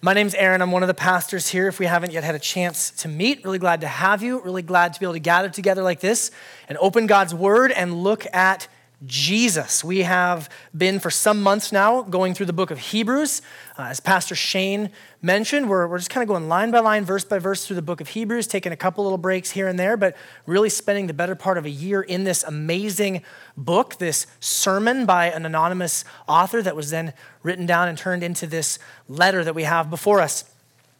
[0.00, 0.62] My name's Aaron.
[0.62, 1.66] I'm one of the pastors here.
[1.66, 4.40] If we haven't yet had a chance to meet, really glad to have you.
[4.42, 6.30] Really glad to be able to gather together like this
[6.68, 8.68] and open God's Word and look at
[9.06, 9.84] Jesus.
[9.84, 13.42] We have been for some months now going through the book of Hebrews.
[13.78, 14.90] Uh, as Pastor Shane
[15.22, 17.82] mentioned, we're, we're just kind of going line by line, verse by verse through the
[17.82, 20.16] book of Hebrews, taking a couple little breaks here and there, but
[20.46, 23.22] really spending the better part of a year in this amazing
[23.56, 27.12] book, this sermon by an anonymous author that was then
[27.44, 30.44] written down and turned into this letter that we have before us.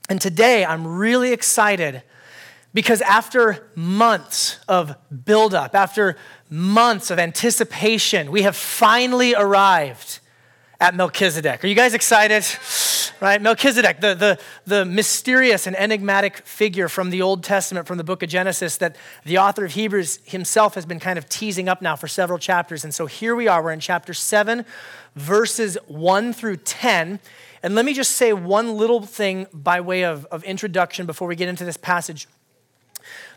[0.08, 2.02] And today I'm really excited
[2.78, 6.16] because after months of buildup, after
[6.48, 10.20] months of anticipation, we have finally arrived
[10.78, 11.64] at Melchizedek.
[11.64, 12.44] Are you guys excited?
[13.20, 13.42] Right?
[13.42, 18.22] Melchizedek, the, the, the mysterious and enigmatic figure from the Old Testament, from the book
[18.22, 21.96] of Genesis, that the author of Hebrews himself has been kind of teasing up now
[21.96, 22.84] for several chapters.
[22.84, 24.64] And so here we are, we're in chapter 7,
[25.16, 27.18] verses 1 through 10.
[27.64, 31.34] And let me just say one little thing by way of, of introduction before we
[31.34, 32.28] get into this passage.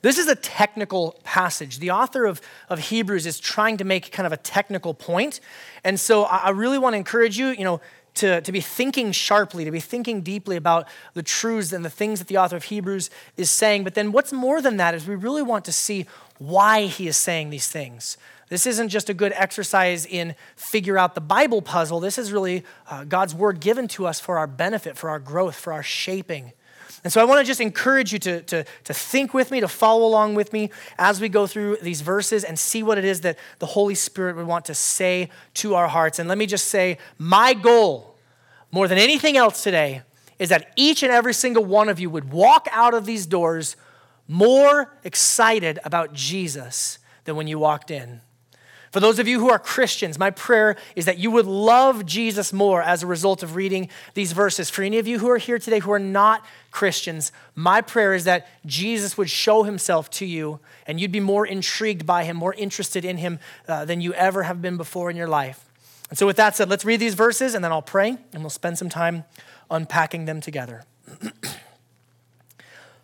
[0.01, 1.79] This is a technical passage.
[1.79, 5.39] The author of, of Hebrews is trying to make kind of a technical point.
[5.83, 7.81] And so I really want to encourage you, you know,
[8.15, 12.19] to, to be thinking sharply, to be thinking deeply about the truths and the things
[12.19, 13.83] that the author of Hebrews is saying.
[13.83, 16.05] But then what's more than that is we really want to see
[16.37, 18.17] why he is saying these things.
[18.49, 22.01] This isn't just a good exercise in figure out the Bible puzzle.
[22.01, 25.55] This is really uh, God's word given to us for our benefit, for our growth,
[25.55, 26.51] for our shaping.
[27.03, 29.67] And so I want to just encourage you to, to, to think with me, to
[29.67, 33.21] follow along with me as we go through these verses and see what it is
[33.21, 36.19] that the Holy Spirit would want to say to our hearts.
[36.19, 38.17] And let me just say, my goal,
[38.71, 40.03] more than anything else today,
[40.37, 43.75] is that each and every single one of you would walk out of these doors
[44.27, 48.21] more excited about Jesus than when you walked in.
[48.91, 52.51] For those of you who are Christians, my prayer is that you would love Jesus
[52.51, 54.69] more as a result of reading these verses.
[54.69, 58.25] For any of you who are here today who are not Christians, my prayer is
[58.25, 62.53] that Jesus would show himself to you and you'd be more intrigued by him, more
[62.53, 65.69] interested in him uh, than you ever have been before in your life.
[66.09, 68.49] And so, with that said, let's read these verses and then I'll pray and we'll
[68.49, 69.23] spend some time
[69.69, 70.83] unpacking them together.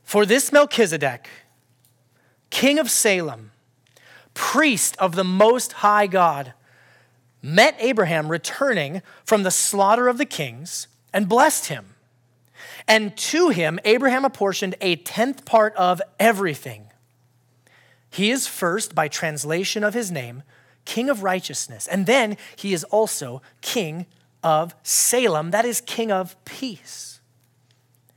[0.03, 1.29] For this Melchizedek,
[2.50, 3.51] king of Salem,
[4.38, 6.53] priest of the Most High God,
[7.42, 11.96] met Abraham returning from the slaughter of the kings and blessed him.
[12.88, 16.86] And to him, Abraham apportioned a tenth part of everything.
[18.12, 20.44] He is first, by translation of his name,
[20.86, 21.88] King of righteousness.
[21.88, 24.06] And then he is also King
[24.44, 27.16] of Salem, that is, King of peace.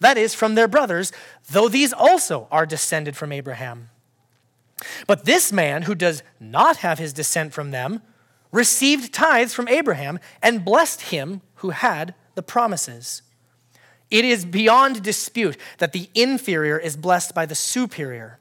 [0.00, 1.12] that is, from their brothers,
[1.50, 3.90] though these also are descended from Abraham.
[5.06, 8.02] But this man who does not have his descent from them
[8.52, 13.22] received tithes from Abraham and blessed him who had the promises.
[14.10, 18.38] It is beyond dispute that the inferior is blessed by the superior.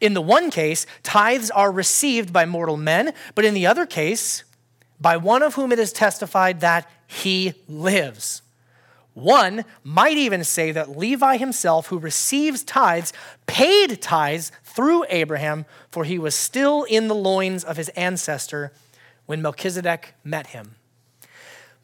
[0.00, 4.44] In the one case, tithes are received by mortal men, but in the other case,
[5.00, 8.42] by one of whom it is testified that he lives.
[9.14, 13.12] One might even say that Levi himself, who receives tithes,
[13.46, 18.72] paid tithes through Abraham, for he was still in the loins of his ancestor
[19.26, 20.76] when Melchizedek met him.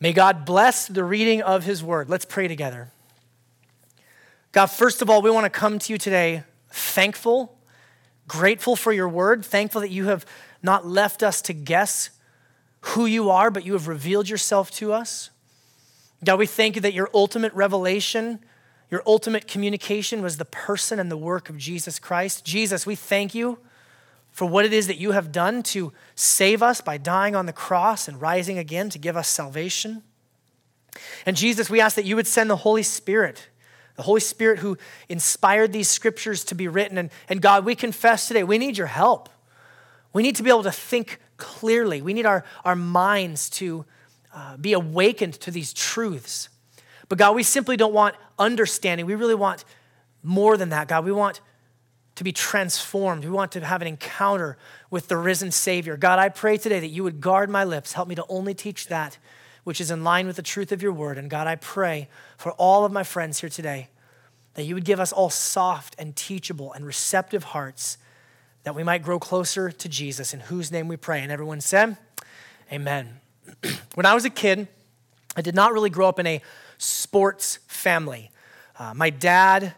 [0.00, 2.08] May God bless the reading of his word.
[2.08, 2.90] Let's pray together.
[4.52, 7.58] God, first of all, we want to come to you today thankful,
[8.26, 10.24] grateful for your word, thankful that you have
[10.62, 12.10] not left us to guess
[12.80, 15.30] who you are, but you have revealed yourself to us.
[16.24, 18.40] God, we thank you that your ultimate revelation,
[18.90, 22.44] your ultimate communication was the person and the work of Jesus Christ.
[22.44, 23.58] Jesus, we thank you
[24.32, 27.52] for what it is that you have done to save us by dying on the
[27.52, 30.02] cross and rising again to give us salvation.
[31.26, 33.48] And Jesus, we ask that you would send the Holy Spirit,
[33.96, 34.76] the Holy Spirit who
[35.08, 36.98] inspired these scriptures to be written.
[36.98, 39.28] And, and God, we confess today, we need your help.
[40.12, 42.02] We need to be able to think clearly.
[42.02, 43.84] We need our, our minds to
[44.38, 46.48] uh, be awakened to these truths.
[47.08, 49.04] But God, we simply don't want understanding.
[49.04, 49.64] We really want
[50.22, 51.04] more than that, God.
[51.04, 51.40] We want
[52.14, 53.24] to be transformed.
[53.24, 54.56] We want to have an encounter
[54.90, 55.96] with the risen Savior.
[55.96, 57.94] God, I pray today that you would guard my lips.
[57.94, 59.18] Help me to only teach that
[59.64, 61.18] which is in line with the truth of your word.
[61.18, 63.88] And God, I pray for all of my friends here today
[64.54, 67.98] that you would give us all soft and teachable and receptive hearts
[68.62, 71.22] that we might grow closer to Jesus, in whose name we pray.
[71.22, 71.96] And everyone said,
[72.72, 73.20] Amen.
[73.94, 74.68] when I was a kid,
[75.36, 76.42] I did not really grow up in a
[76.78, 78.30] sports family.
[78.78, 79.74] Uh, my dad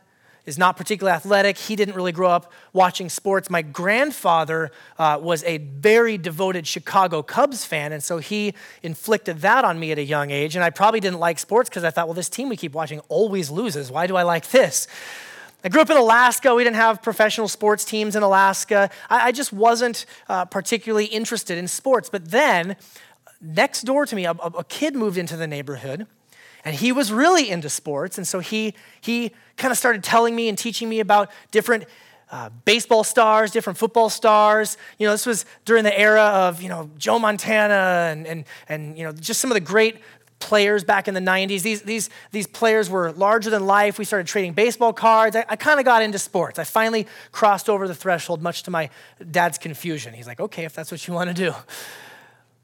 [0.46, 1.56] is not particularly athletic.
[1.56, 3.50] He didn't really grow up watching sports.
[3.50, 9.64] My grandfather uh, was a very devoted Chicago Cubs fan, and so he inflicted that
[9.64, 10.56] on me at a young age.
[10.56, 13.00] And I probably didn't like sports because I thought, well, this team we keep watching
[13.08, 13.90] always loses.
[13.90, 14.88] Why do I like this?
[15.62, 16.54] I grew up in Alaska.
[16.54, 18.90] We didn't have professional sports teams in Alaska.
[19.10, 22.08] I, I just wasn't uh, particularly interested in sports.
[22.08, 22.76] But then,
[23.40, 26.06] next door to me, a, a kid moved into the neighborhood
[26.64, 28.18] and he was really into sports.
[28.18, 31.84] And so he, he kind of started telling me and teaching me about different
[32.30, 34.76] uh, baseball stars, different football stars.
[34.98, 38.96] You know, this was during the era of, you know, Joe Montana and, and, and
[38.96, 39.96] you know, just some of the great
[40.38, 41.62] players back in the 90s.
[41.62, 43.98] These, these, these players were larger than life.
[43.98, 45.36] We started trading baseball cards.
[45.36, 46.58] I, I kind of got into sports.
[46.58, 48.90] I finally crossed over the threshold, much to my
[49.30, 50.14] dad's confusion.
[50.14, 51.54] He's like, okay, if that's what you want to do.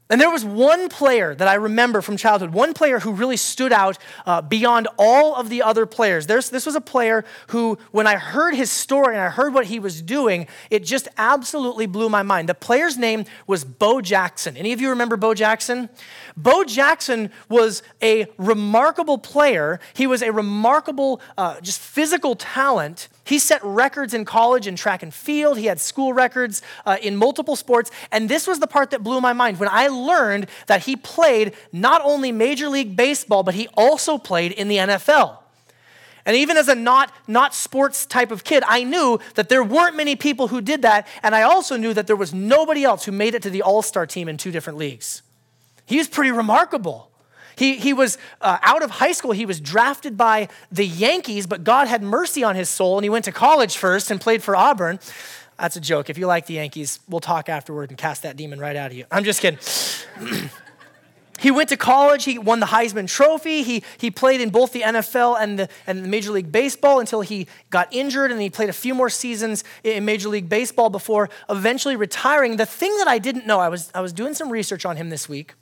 [0.09, 3.73] And there was one player that I remember from childhood, one player who really stood
[3.73, 6.27] out uh, beyond all of the other players.
[6.27, 9.65] There's, this was a player who, when I heard his story and I heard what
[9.65, 12.47] he was doing, it just absolutely blew my mind.
[12.47, 14.55] The player's name was Bo Jackson.
[14.55, 15.89] Any of you remember Bo Jackson?
[16.37, 19.79] Bo Jackson was a remarkable player.
[19.93, 23.09] He was a remarkable, uh, just physical talent.
[23.27, 25.57] He set records in college in track and field.
[25.57, 27.91] He had school records uh, in multiple sports.
[28.09, 31.53] And this was the part that blew my mind when I learned that he played
[31.73, 35.39] not only Major League Baseball, but he also played in the NFL.
[36.25, 39.97] And even as a not, not sports type of kid, I knew that there weren't
[39.97, 41.05] many people who did that.
[41.21, 43.81] And I also knew that there was nobody else who made it to the all
[43.81, 45.21] star team in two different leagues.
[45.85, 47.11] He was pretty remarkable.
[47.57, 49.31] He, he was uh, out of high school.
[49.31, 53.09] He was drafted by the Yankees, but God had mercy on his soul, and he
[53.09, 54.99] went to college first and played for Auburn.
[55.59, 56.11] That's a joke.
[56.11, 58.97] If you like the Yankees, we'll talk afterward and cast that demon right out of
[58.97, 59.05] you.
[59.09, 59.59] I'm just kidding.
[61.39, 62.25] he went to college.
[62.25, 63.63] He won the Heisman Trophy.
[63.63, 67.21] He, he played in both the NFL and the, and the Major League Baseball until
[67.21, 71.27] he got injured, and he played a few more seasons in Major League Baseball before
[71.49, 72.57] eventually retiring.
[72.57, 75.09] The thing that I didn't know, I was, I was doing some research on him
[75.09, 75.55] this week.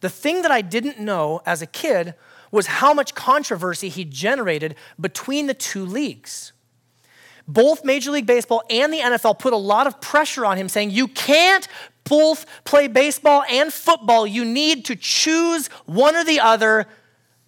[0.00, 2.14] The thing that I didn't know as a kid
[2.50, 6.52] was how much controversy he generated between the two leagues.
[7.46, 10.90] Both Major League Baseball and the NFL put a lot of pressure on him, saying,
[10.90, 11.68] You can't
[12.04, 14.26] both play baseball and football.
[14.26, 16.86] You need to choose one or the other,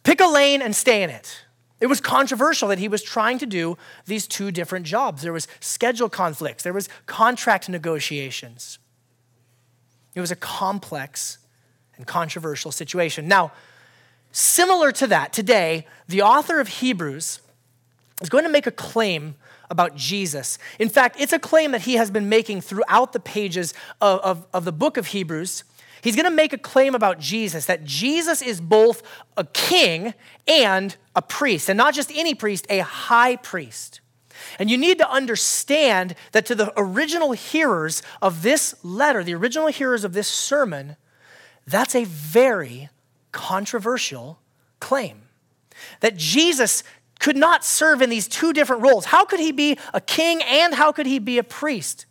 [0.03, 1.45] pick a lane and stay in it.
[1.81, 3.77] It was controversial that he was trying to do
[4.07, 5.23] these two different jobs.
[5.23, 8.79] There was schedule conflicts, there was contract negotiations.
[10.15, 11.39] It was a complex
[11.97, 13.29] and controversial situation.
[13.29, 13.53] Now,
[14.33, 17.41] similar to that, today, the author of Hebrews
[18.23, 19.37] is going to make a claim
[19.71, 20.59] about Jesus.
[20.79, 24.47] In fact, it's a claim that he has been making throughout the pages of, of,
[24.53, 25.65] of the book of Hebrews.
[26.01, 29.03] He's going to make a claim about Jesus that Jesus is both
[29.37, 30.15] a king
[30.47, 34.01] and a priest, and not just any priest, a high priest.
[34.59, 39.69] And you need to understand that to the original hearers of this letter, the original
[39.69, 40.97] hearers of this sermon,
[41.67, 42.89] that's a very
[43.33, 44.39] controversial
[44.81, 45.23] claim.
[46.01, 46.83] That Jesus
[47.19, 49.07] could not serve in these two different roles.
[49.07, 52.07] How could he be a king and how could he be a priest?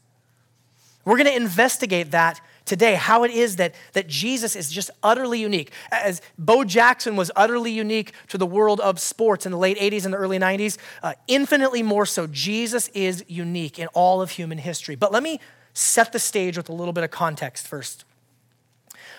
[1.04, 5.40] We're going to investigate that today, how it is that, that Jesus is just utterly
[5.40, 5.72] unique.
[5.92, 10.06] As Bo Jackson was utterly unique to the world of sports in the late 80s
[10.06, 14.58] and the early 90s, uh, infinitely more so, Jesus is unique in all of human
[14.58, 14.96] history.
[14.96, 15.40] But let me
[15.74, 18.04] set the stage with a little bit of context first.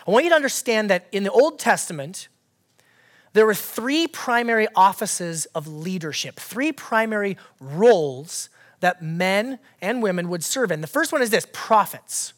[0.06, 2.28] I want you to understand that in the Old Testament,
[3.32, 8.48] there were three primary offices of leadership, three primary roles
[8.80, 10.80] that men and women would serve in.
[10.80, 12.32] The first one is this prophets.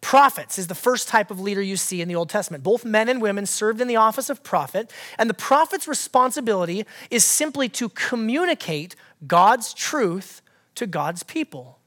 [0.00, 2.64] Prophets is the first type of leader you see in the Old Testament.
[2.64, 7.24] Both men and women served in the office of prophet, and the prophet's responsibility is
[7.24, 10.40] simply to communicate God's truth
[10.76, 11.79] to God's people.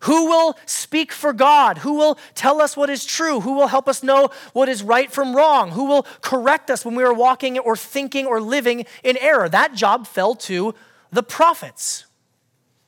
[0.00, 1.78] Who will speak for God?
[1.78, 3.40] Who will tell us what is true?
[3.40, 5.72] Who will help us know what is right from wrong?
[5.72, 9.48] Who will correct us when we are walking or thinking or living in error?
[9.48, 10.74] That job fell to
[11.10, 12.06] the prophets.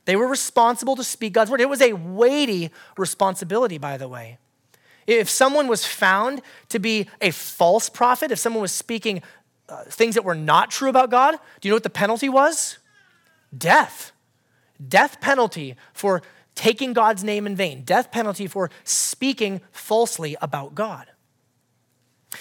[0.06, 1.60] They were responsible to speak God's word.
[1.60, 4.38] It was a weighty responsibility, by the way.
[5.06, 6.40] If someone was found
[6.70, 9.22] to be a false prophet, if someone was speaking
[9.68, 12.78] uh, things that were not true about God, do you know what the penalty was?
[13.56, 14.12] Death.
[14.88, 16.22] Death penalty for
[16.54, 21.06] taking God's name in vain, death penalty for speaking falsely about God.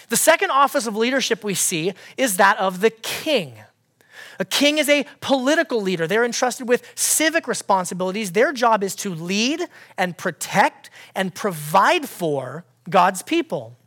[0.10, 3.56] The second office of leadership we see is that of the king.
[4.40, 6.08] A king is a political leader.
[6.08, 8.32] They're entrusted with civic responsibilities.
[8.32, 13.78] Their job is to lead and protect and provide for God's people.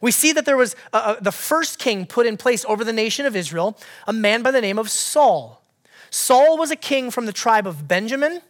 [0.00, 2.92] We see that there was uh, uh, the first king put in place over the
[2.92, 5.62] nation of Israel, a man by the name of Saul.
[6.10, 8.40] Saul was a king from the tribe of Benjamin,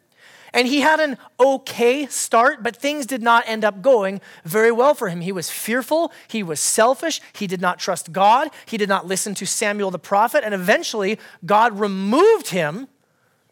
[0.54, 4.94] and he had an okay start, but things did not end up going very well
[4.94, 5.20] for him.
[5.20, 9.34] He was fearful, he was selfish, he did not trust God, he did not listen
[9.34, 12.86] to Samuel the prophet, and eventually God removed him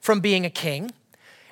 [0.00, 0.92] from being a king.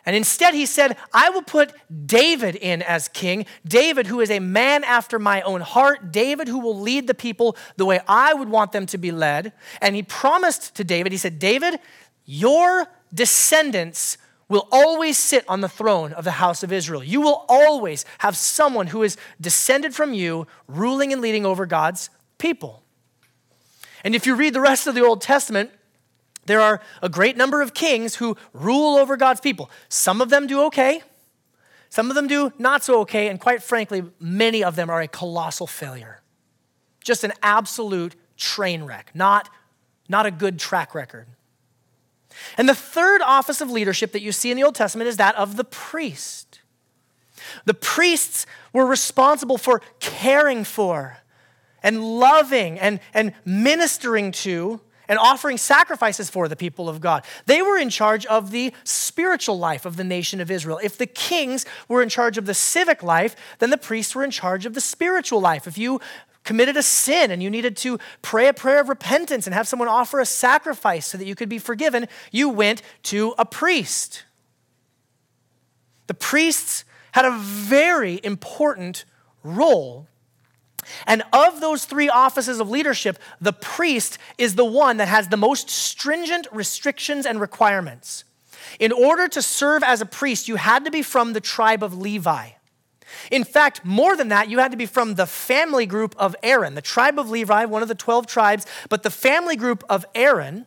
[0.07, 1.73] And instead, he said, I will put
[2.07, 3.45] David in as king.
[3.67, 6.11] David, who is a man after my own heart.
[6.11, 9.53] David, who will lead the people the way I would want them to be led.
[9.81, 11.81] And he promised to David, he said, David,
[12.25, 14.17] your descendants
[14.51, 17.03] will always sit on the throne of the house of Israel.
[17.03, 22.11] You will always have someone who is descended from you ruling and leading over God's
[22.37, 22.83] people.
[24.05, 25.71] And if you read the rest of the Old Testament,
[26.47, 29.71] there are a great number of kings who rule over God's people.
[29.89, 31.03] Some of them do okay,
[31.91, 35.09] some of them do not so okay, and quite frankly, many of them are a
[35.09, 36.23] colossal failure.
[37.05, 39.49] Just an absolute train wreck, not,
[40.09, 41.27] not a good track record.
[42.57, 45.35] And the third office of leadership that you see in the Old Testament is that
[45.37, 46.61] of the priest.
[47.65, 51.19] The priests were responsible for caring for
[51.83, 57.25] and loving and, and ministering to and offering sacrifices for the people of God.
[57.47, 60.79] They were in charge of the spiritual life of the nation of Israel.
[60.83, 64.31] If the kings were in charge of the civic life, then the priests were in
[64.31, 65.67] charge of the spiritual life.
[65.67, 66.01] If you
[66.45, 69.89] committed a sin and you needed to pray a prayer of repentance and have someone
[69.89, 74.25] offer a sacrifice so that you could be forgiven, you went to a priest.
[76.07, 79.05] The priests had a very important
[79.43, 80.07] role
[81.07, 85.37] and of those three offices of leadership, the priest is the one that has the
[85.37, 88.25] most stringent restrictions and requirements.
[88.79, 91.97] In order to serve as a priest, you had to be from the tribe of
[91.97, 92.51] Levi.
[93.31, 96.75] In fact, more than that, you had to be from the family group of Aaron,
[96.75, 100.67] the tribe of Levi, one of the 12 tribes, but the family group of Aaron.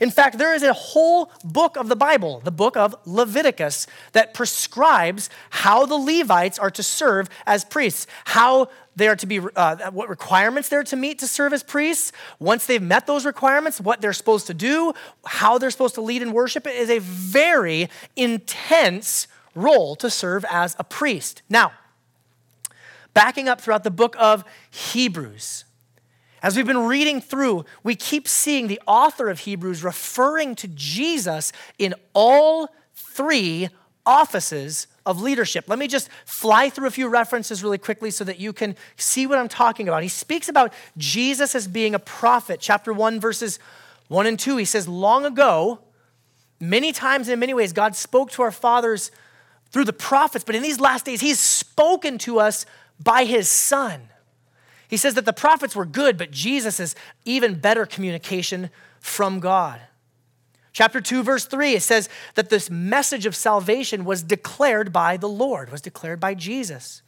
[0.00, 4.34] In fact, there is a whole book of the Bible, the book of Leviticus, that
[4.34, 9.90] prescribes how the Levites are to serve as priests, how they are to be, uh,
[9.90, 12.12] what requirements they're to meet to serve as priests.
[12.38, 14.94] Once they've met those requirements, what they're supposed to do,
[15.26, 16.66] how they're supposed to lead and worship.
[16.66, 21.42] It is a very intense role to serve as a priest.
[21.48, 21.72] Now,
[23.14, 25.64] backing up throughout the book of Hebrews,
[26.42, 31.52] as we've been reading through, we keep seeing the author of Hebrews referring to Jesus
[31.78, 33.68] in all three
[34.04, 35.64] offices of leadership.
[35.68, 39.26] Let me just fly through a few references really quickly so that you can see
[39.26, 40.02] what I'm talking about.
[40.02, 42.60] He speaks about Jesus as being a prophet.
[42.60, 43.58] Chapter 1, verses
[44.08, 45.80] 1 and 2, he says, Long ago,
[46.60, 49.10] many times and in many ways, God spoke to our fathers
[49.70, 52.66] through the prophets, but in these last days, he's spoken to us
[52.98, 54.08] by his son.
[54.88, 56.94] He says that the prophets were good, but Jesus is
[57.24, 58.70] even better communication
[59.00, 59.80] from God.
[60.72, 65.28] Chapter 2, verse 3, it says that this message of salvation was declared by the
[65.28, 67.02] Lord, was declared by Jesus.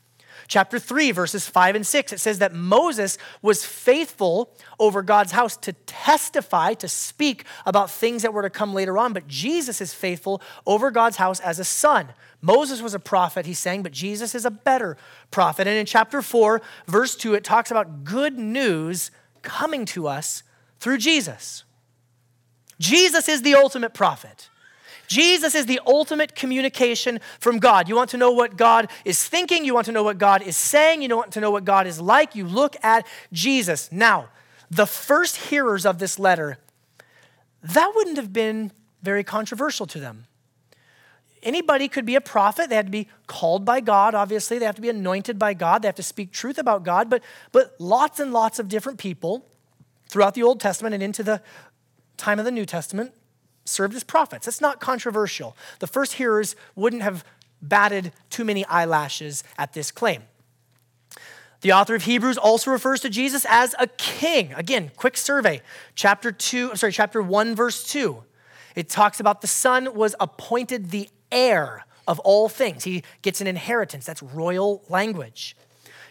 [0.46, 5.56] Chapter 3, verses 5 and 6, it says that Moses was faithful over God's house
[5.58, 9.92] to testify, to speak about things that were to come later on, but Jesus is
[9.92, 12.08] faithful over God's house as a son.
[12.40, 14.96] Moses was a prophet, he's saying, but Jesus is a better
[15.30, 15.66] prophet.
[15.66, 19.10] And in chapter 4, verse 2, it talks about good news
[19.42, 20.42] coming to us
[20.78, 21.64] through Jesus.
[22.78, 24.50] Jesus is the ultimate prophet.
[25.08, 27.88] Jesus is the ultimate communication from God.
[27.88, 30.56] You want to know what God is thinking, you want to know what God is
[30.56, 33.90] saying, you want to know what God is like, you look at Jesus.
[33.90, 34.28] Now,
[34.70, 36.58] the first hearers of this letter,
[37.62, 38.70] that wouldn't have been
[39.02, 40.26] very controversial to them.
[41.42, 42.68] Anybody could be a prophet.
[42.68, 44.58] They had to be called by God, obviously.
[44.58, 45.82] They have to be anointed by God.
[45.82, 47.08] They have to speak truth about God.
[47.08, 49.46] But, but lots and lots of different people
[50.08, 51.40] throughout the Old Testament and into the
[52.16, 53.12] time of the New Testament
[53.64, 54.46] served as prophets.
[54.46, 55.56] That's not controversial.
[55.78, 57.24] The first hearers wouldn't have
[57.60, 60.22] batted too many eyelashes at this claim.
[61.60, 64.52] The author of Hebrews also refers to Jesus as a king.
[64.54, 65.60] Again, quick survey.
[65.96, 68.22] Chapter 2, sorry, chapter 1 verse 2.
[68.76, 72.84] It talks about the son was appointed the heir of all things.
[72.84, 74.06] He gets an inheritance.
[74.06, 75.56] That's royal language.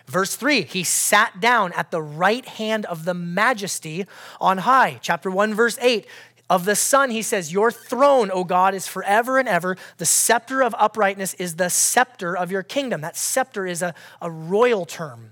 [0.05, 4.05] Verse 3, he sat down at the right hand of the majesty
[4.39, 4.99] on high.
[5.01, 6.07] Chapter 1, verse 8,
[6.49, 9.75] of the Son, he says, Your throne, O God, is forever and ever.
[9.97, 13.01] The scepter of uprightness is the scepter of your kingdom.
[13.01, 15.31] That scepter is a, a royal term.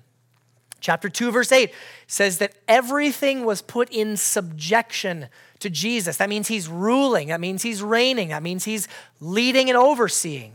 [0.82, 1.74] Chapter 2, verse 8
[2.06, 6.18] says that everything was put in subjection to Jesus.
[6.18, 8.88] That means he's ruling, that means he's reigning, that means he's
[9.20, 10.54] leading and overseeing.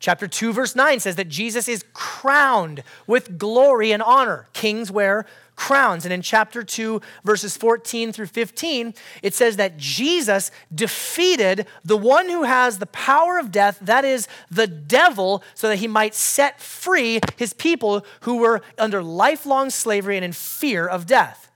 [0.00, 4.46] Chapter 2, verse 9 says that Jesus is crowned with glory and honor.
[4.52, 6.04] Kings wear crowns.
[6.04, 12.28] And in chapter 2, verses 14 through 15, it says that Jesus defeated the one
[12.28, 16.60] who has the power of death, that is, the devil, so that he might set
[16.60, 21.47] free his people who were under lifelong slavery and in fear of death.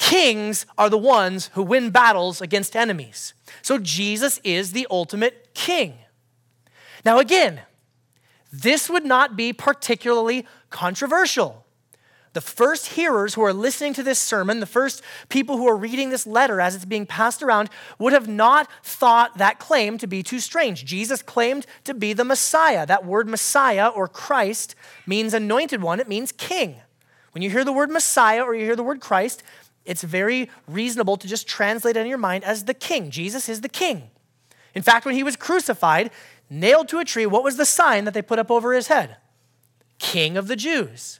[0.00, 3.34] Kings are the ones who win battles against enemies.
[3.60, 5.92] So Jesus is the ultimate king.
[7.04, 7.60] Now, again,
[8.50, 11.66] this would not be particularly controversial.
[12.32, 16.08] The first hearers who are listening to this sermon, the first people who are reading
[16.08, 20.22] this letter as it's being passed around, would have not thought that claim to be
[20.22, 20.86] too strange.
[20.86, 22.86] Jesus claimed to be the Messiah.
[22.86, 24.74] That word Messiah or Christ
[25.06, 26.76] means anointed one, it means king.
[27.32, 29.42] When you hear the word Messiah or you hear the word Christ,
[29.90, 33.10] it's very reasonable to just translate it in your mind as the king.
[33.10, 34.10] Jesus is the king.
[34.72, 36.12] In fact, when he was crucified,
[36.48, 39.16] nailed to a tree, what was the sign that they put up over his head?
[39.98, 41.18] King of the Jews.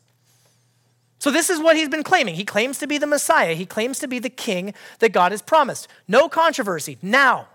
[1.19, 2.37] So, this is what he's been claiming.
[2.37, 5.43] He claims to be the Messiah, he claims to be the king that God has
[5.43, 5.89] promised.
[6.07, 6.97] No controversy.
[7.03, 7.49] Now,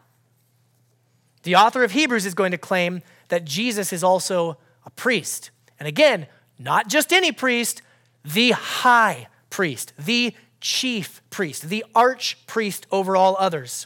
[1.43, 5.49] the author of Hebrews is going to claim that Jesus is also a priest.
[5.79, 6.27] And again,
[6.59, 7.81] not just any priest,
[8.25, 10.33] the high priest, the
[10.65, 13.85] chief priest, the arch priest over all others.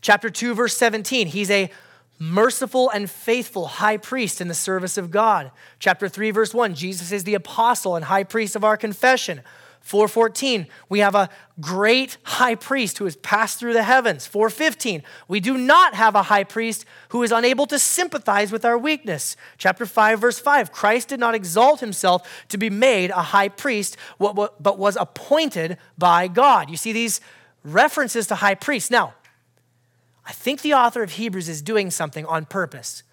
[0.00, 1.70] Chapter 2, verse 17, he's a
[2.18, 5.50] merciful and faithful high priest in the service of God.
[5.78, 9.42] Chapter 3 verse 1, Jesus is the apostle and high priest of our confession.
[9.86, 14.26] 414, we have a great high priest who has passed through the heavens.
[14.26, 18.76] 415, we do not have a high priest who is unable to sympathize with our
[18.76, 19.36] weakness.
[19.58, 23.96] Chapter 5, verse 5, Christ did not exalt himself to be made a high priest,
[24.18, 26.68] but was appointed by God.
[26.68, 27.20] You see these
[27.62, 28.90] references to high priests.
[28.90, 29.14] Now,
[30.24, 33.04] I think the author of Hebrews is doing something on purpose.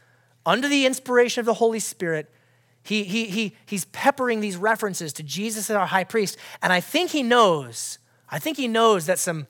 [0.44, 2.32] Under the inspiration of the Holy Spirit,
[2.84, 6.38] he, he, he, he's peppering these references to Jesus as our high priest.
[6.62, 7.98] And I think he knows,
[8.30, 9.48] I think he knows that some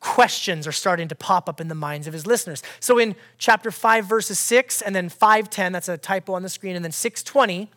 [0.00, 2.62] questions are starting to pop up in the minds of his listeners.
[2.80, 6.76] So in chapter 5, verses 6, and then 510, that's a typo on the screen,
[6.76, 7.70] and then 620,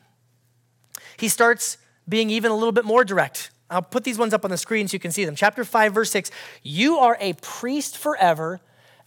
[1.18, 3.52] he starts being even a little bit more direct.
[3.70, 5.36] I'll put these ones up on the screen so you can see them.
[5.36, 6.32] Chapter 5, verse 6
[6.64, 8.60] You are a priest forever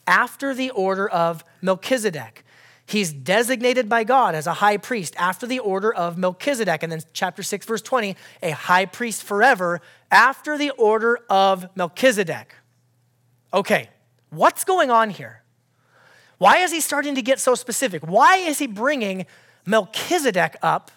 [0.06, 2.43] after the order of Melchizedek.
[2.86, 6.82] He's designated by God as a high priest after the order of Melchizedek.
[6.82, 12.54] And then, chapter 6, verse 20, a high priest forever after the order of Melchizedek.
[13.54, 13.88] Okay,
[14.30, 15.42] what's going on here?
[16.38, 18.02] Why is he starting to get so specific?
[18.02, 19.24] Why is he bringing
[19.64, 20.90] Melchizedek up,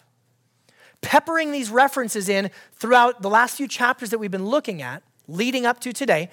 [0.99, 5.65] peppering these references in throughout the last few chapters that we've been looking at, leading
[5.65, 6.29] up to today?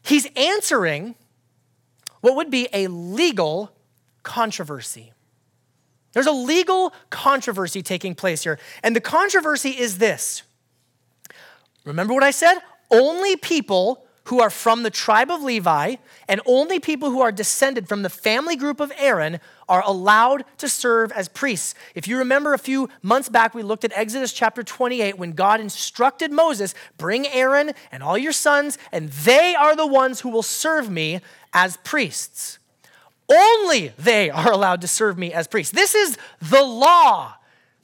[0.00, 1.16] He's answering
[2.22, 3.75] what would be a legal
[4.26, 5.12] controversy.
[6.12, 8.58] There's a legal controversy taking place here.
[8.82, 10.42] And the controversy is this.
[11.84, 12.58] Remember what I said?
[12.90, 15.94] Only people who are from the tribe of Levi
[16.26, 20.68] and only people who are descended from the family group of Aaron are allowed to
[20.68, 21.76] serve as priests.
[21.94, 25.60] If you remember a few months back, we looked at Exodus chapter 28 when God
[25.60, 30.42] instructed Moses, Bring Aaron and all your sons, and they are the ones who will
[30.42, 31.20] serve me
[31.52, 32.58] as priests.
[33.28, 35.72] Only they are allowed to serve me as priests.
[35.72, 37.34] This is the law.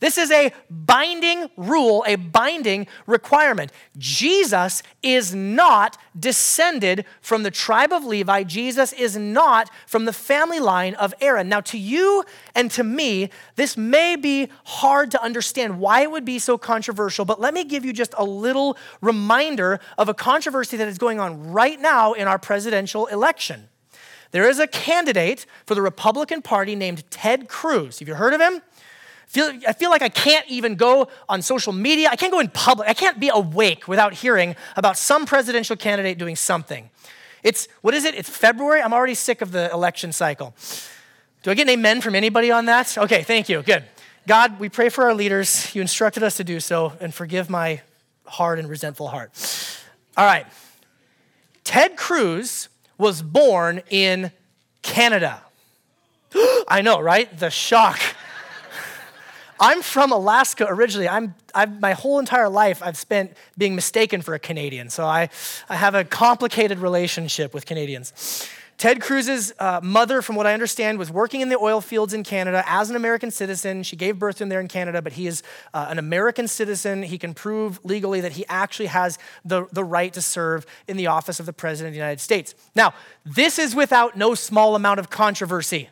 [0.02, 3.70] This is a binding rule, a binding requirement.
[3.96, 8.42] Jesus is not descended from the tribe of Levi.
[8.42, 11.48] Jesus is not from the family line of Aaron.
[11.48, 12.24] Now, to you
[12.56, 17.24] and to me, this may be hard to understand why it would be so controversial,
[17.24, 21.20] but let me give you just a little reminder of a controversy that is going
[21.20, 23.68] on right now in our presidential election.
[24.32, 28.00] There is a candidate for the Republican Party named Ted Cruz.
[28.00, 28.60] Have you heard of him?
[29.34, 32.08] I feel like I can't even go on social media.
[32.10, 32.88] I can't go in public.
[32.88, 36.90] I can't be awake without hearing about some presidential candidate doing something.
[37.42, 38.14] It's, what is it?
[38.14, 38.82] It's February.
[38.82, 40.54] I'm already sick of the election cycle.
[41.42, 42.96] Do I get an amen from anybody on that?
[42.96, 43.62] Okay, thank you.
[43.62, 43.84] Good.
[44.28, 45.74] God, we pray for our leaders.
[45.74, 47.80] You instructed us to do so, and forgive my
[48.26, 49.32] hard and resentful heart.
[50.16, 50.46] All right.
[51.64, 54.32] Ted Cruz was born in
[54.82, 55.42] Canada.
[56.68, 57.36] I know, right?
[57.38, 58.00] The shock.
[59.60, 61.08] I'm from Alaska originally.
[61.08, 65.28] I'm, I've, my whole entire life I've spent being mistaken for a Canadian, so I,
[65.68, 68.48] I have a complicated relationship with Canadians.
[68.82, 72.24] Ted Cruz's uh, mother, from what I understand, was working in the oil fields in
[72.24, 73.84] Canada as an American citizen.
[73.84, 77.04] She gave birth to him there in Canada, but he is uh, an American citizen.
[77.04, 81.06] He can prove legally that he actually has the, the right to serve in the
[81.06, 82.56] office of the President of the United States.
[82.74, 82.92] Now,
[83.24, 85.88] this is without no small amount of controversy.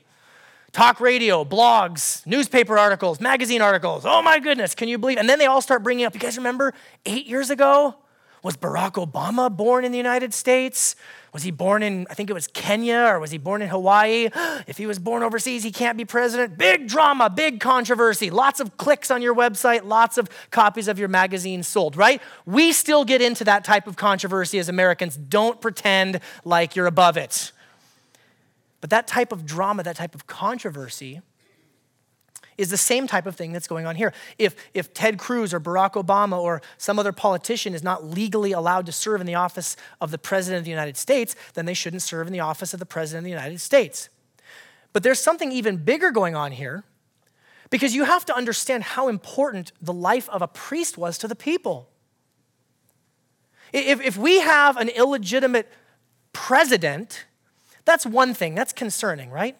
[0.72, 4.03] Talk radio, blogs, newspaper articles, magazine articles.
[4.05, 5.18] Oh my goodness, can you believe?
[5.18, 6.74] And then they all start bringing up, you guys remember
[7.07, 7.94] eight years ago?
[8.42, 10.96] Was Barack Obama born in the United States?
[11.33, 14.31] Was he born in, I think it was Kenya, or was he born in Hawaii?
[14.66, 16.57] If he was born overseas, he can't be president.
[16.57, 21.09] Big drama, big controversy, lots of clicks on your website, lots of copies of your
[21.09, 22.22] magazine sold, right?
[22.46, 25.16] We still get into that type of controversy as Americans.
[25.16, 27.53] Don't pretend like you're above it.
[28.81, 31.20] But that type of drama, that type of controversy,
[32.58, 34.12] is the same type of thing that's going on here.
[34.38, 38.86] If, if Ted Cruz or Barack Obama or some other politician is not legally allowed
[38.86, 42.02] to serve in the office of the President of the United States, then they shouldn't
[42.02, 44.08] serve in the office of the President of the United States.
[44.92, 46.84] But there's something even bigger going on here
[47.70, 51.36] because you have to understand how important the life of a priest was to the
[51.36, 51.88] people.
[53.72, 55.70] If, if we have an illegitimate
[56.32, 57.24] president,
[57.84, 59.56] that's one thing, that's concerning, right?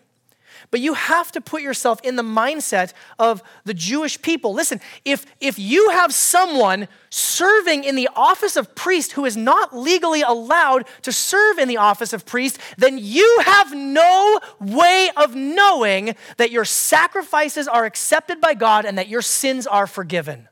[0.71, 4.53] But you have to put yourself in the mindset of the Jewish people.
[4.53, 9.77] Listen, if, if you have someone serving in the office of priest who is not
[9.77, 15.35] legally allowed to serve in the office of priest, then you have no way of
[15.35, 20.50] knowing that your sacrifices are accepted by God and that your sins are forgiven.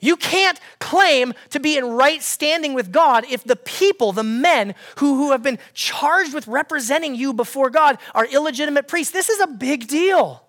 [0.00, 4.74] You can't claim to be in right standing with God if the people, the men
[4.98, 9.12] who, who have been charged with representing you before God, are illegitimate priests.
[9.12, 10.42] This is a big deal.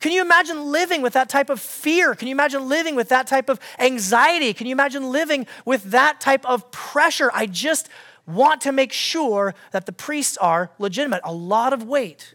[0.00, 2.14] Can you imagine living with that type of fear?
[2.14, 4.52] Can you imagine living with that type of anxiety?
[4.52, 7.30] Can you imagine living with that type of pressure?
[7.34, 7.88] I just
[8.26, 11.20] want to make sure that the priests are legitimate.
[11.24, 12.34] A lot of weight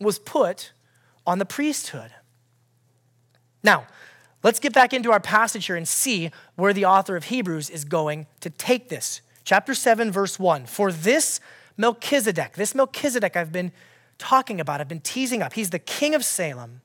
[0.00, 0.72] was put
[1.26, 2.10] on the priesthood.
[3.62, 3.86] Now,
[4.42, 7.84] Let's get back into our passage here and see where the author of Hebrews is
[7.84, 9.20] going to take this.
[9.44, 10.66] Chapter 7, verse 1.
[10.66, 11.40] For this
[11.76, 13.72] Melchizedek, this Melchizedek I've been
[14.18, 16.80] talking about, I've been teasing up, he's the king of Salem,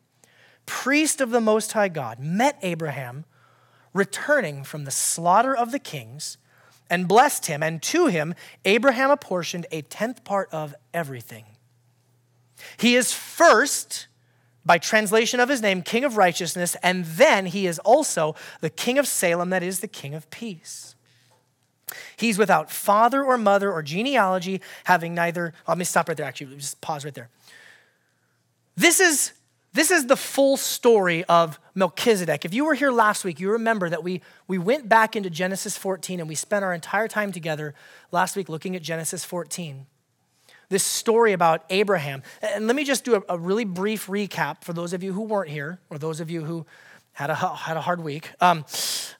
[0.65, 3.25] priest of the Most High God, met Abraham
[3.93, 6.37] returning from the slaughter of the kings
[6.89, 8.35] and blessed him, and to him
[8.65, 11.45] Abraham apportioned a tenth part of everything.
[12.77, 14.07] He is first
[14.65, 18.97] by translation of his name, King of Righteousness, and then he is also the King
[18.97, 20.95] of Salem, that is the King of Peace.
[22.15, 25.53] He's without father or mother or genealogy, having neither.
[25.67, 27.29] Let me stop right there, actually, just pause right there.
[28.77, 29.33] This is,
[29.73, 32.45] this is the full story of Melchizedek.
[32.45, 35.77] If you were here last week, you remember that we, we went back into Genesis
[35.77, 37.73] 14 and we spent our entire time together
[38.11, 39.87] last week looking at Genesis 14
[40.71, 42.23] this story about Abraham.
[42.41, 45.21] And let me just do a, a, really brief recap for those of you who
[45.21, 46.65] weren't here or those of you who
[47.11, 48.31] had a, had a hard week.
[48.39, 48.63] Um,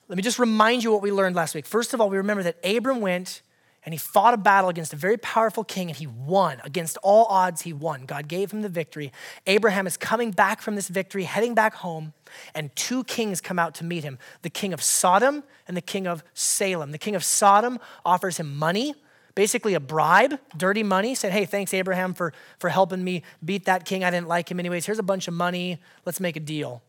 [0.08, 1.66] let me just remind you what we learned last week.
[1.66, 3.42] First of all, we remember that Abram went
[3.84, 6.58] and he fought a battle against a very powerful king and he won.
[6.64, 8.06] Against all odds, he won.
[8.06, 9.12] God gave him the victory.
[9.46, 12.14] Abraham is coming back from this victory, heading back home,
[12.54, 16.06] and two kings come out to meet him the king of Sodom and the king
[16.06, 16.92] of Salem.
[16.92, 18.94] The king of Sodom offers him money
[19.34, 23.84] basically a bribe, dirty money, said, Hey, thanks, Abraham, for, for helping me beat that
[23.84, 24.04] king.
[24.04, 24.86] I didn't like him anyways.
[24.86, 25.80] Here's a bunch of money.
[26.04, 26.82] Let's make a deal.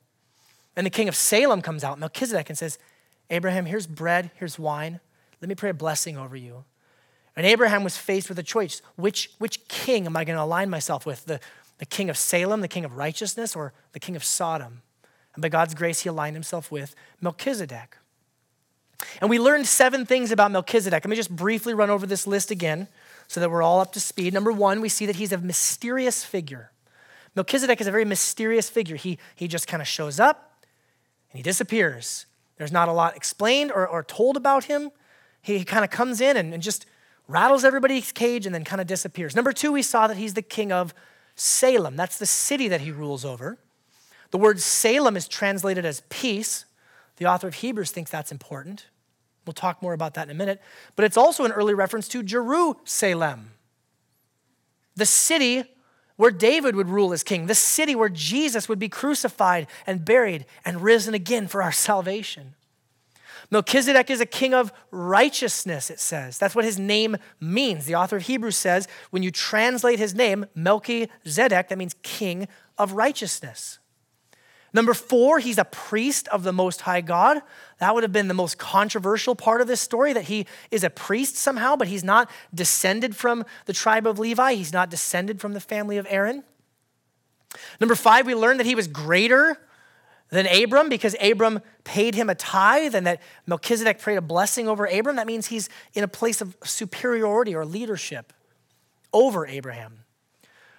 [0.75, 2.79] And the king of Salem comes out, Melchizedek, and says,
[3.29, 4.99] Abraham, here's bread, here's wine.
[5.41, 6.63] Let me pray a blessing over you.
[7.35, 10.69] And Abraham was faced with a choice which, which king am I going to align
[10.69, 11.25] myself with?
[11.25, 11.39] The,
[11.79, 14.81] the king of Salem, the king of righteousness, or the king of Sodom?
[15.33, 17.97] And by God's grace, he aligned himself with Melchizedek.
[19.21, 21.03] And we learned seven things about Melchizedek.
[21.03, 22.87] Let me just briefly run over this list again
[23.27, 24.33] so that we're all up to speed.
[24.33, 26.71] Number one, we see that he's a mysterious figure.
[27.35, 28.95] Melchizedek is a very mysterious figure.
[28.95, 30.63] He, he just kind of shows up
[31.31, 32.25] and he disappears.
[32.57, 34.91] There's not a lot explained or, or told about him.
[35.41, 36.85] He kind of comes in and, and just
[37.27, 39.35] rattles everybody's cage and then kind of disappears.
[39.35, 40.93] Number two, we saw that he's the king of
[41.35, 41.95] Salem.
[41.95, 43.57] That's the city that he rules over.
[44.31, 46.65] The word Salem is translated as peace.
[47.17, 48.85] The author of Hebrews thinks that's important.
[49.45, 50.61] We'll talk more about that in a minute.
[50.95, 53.51] But it's also an early reference to Jerusalem,
[54.95, 55.63] the city
[56.15, 60.45] where David would rule as king, the city where Jesus would be crucified and buried
[60.63, 62.55] and risen again for our salvation.
[63.49, 66.37] Melchizedek is a king of righteousness, it says.
[66.37, 67.85] That's what his name means.
[67.85, 72.93] The author of Hebrews says when you translate his name, Melchizedek, that means king of
[72.93, 73.79] righteousness.
[74.73, 77.41] Number four, he's a priest of the Most High God.
[77.77, 80.89] That would have been the most controversial part of this story that he is a
[80.89, 84.55] priest somehow, but he's not descended from the tribe of Levi.
[84.55, 86.43] He's not descended from the family of Aaron.
[87.79, 89.59] Number five, we learned that he was greater
[90.29, 94.85] than Abram because Abram paid him a tithe and that Melchizedek prayed a blessing over
[94.87, 95.17] Abram.
[95.17, 98.33] That means he's in a place of superiority or leadership
[99.13, 99.99] over Abraham.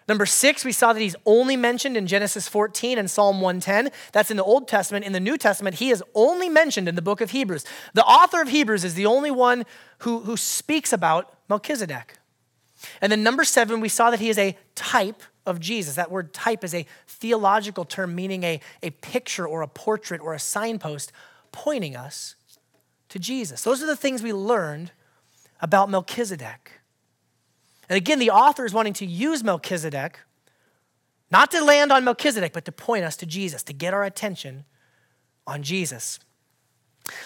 [0.07, 3.91] Number six, we saw that he's only mentioned in Genesis 14 and Psalm 110.
[4.13, 5.05] That's in the Old Testament.
[5.05, 7.65] In the New Testament, he is only mentioned in the book of Hebrews.
[7.95, 9.65] The author of Hebrews is the only one
[9.99, 12.19] who, who speaks about Melchizedek.
[13.01, 15.95] And then number seven, we saw that he is a type of Jesus.
[15.95, 20.35] That word type is a theological term meaning a, a picture or a portrait or
[20.35, 21.13] a signpost
[21.53, 22.35] pointing us
[23.09, 23.63] to Jesus.
[23.63, 24.93] Those are the things we learned
[25.61, 26.81] about Melchizedek.
[27.89, 30.21] And again, the author is wanting to use Melchizedek,
[31.31, 34.65] not to land on Melchizedek, but to point us to Jesus, to get our attention
[35.47, 36.19] on Jesus.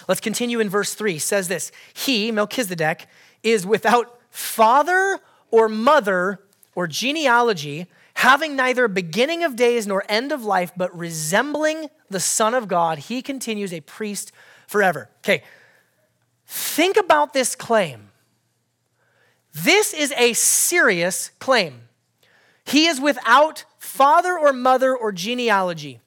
[0.07, 1.15] Let's continue in verse 3.
[1.15, 3.07] It says this He, Melchizedek,
[3.43, 5.19] is without father
[5.51, 6.41] or mother
[6.75, 12.53] or genealogy, having neither beginning of days nor end of life, but resembling the Son
[12.53, 12.99] of God.
[12.99, 14.31] He continues a priest
[14.67, 15.09] forever.
[15.19, 15.43] Okay,
[16.45, 18.08] think about this claim.
[19.63, 21.81] This is a serious claim.
[22.65, 25.99] He is without father or mother or genealogy.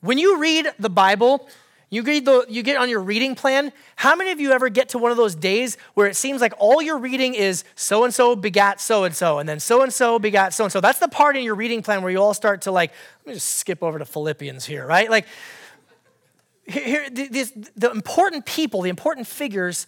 [0.00, 1.48] When you read the Bible,
[1.90, 3.70] you, read the, you get on your reading plan.
[3.96, 6.54] How many of you ever get to one of those days where it seems like
[6.58, 9.92] all you're reading is so and so begat so and so, and then so and
[9.92, 10.80] so begat so and so?
[10.80, 13.34] That's the part in your reading plan where you all start to like, let me
[13.34, 15.10] just skip over to Philippians here, right?
[15.10, 15.26] Like,
[16.64, 19.86] here, the important people, the important figures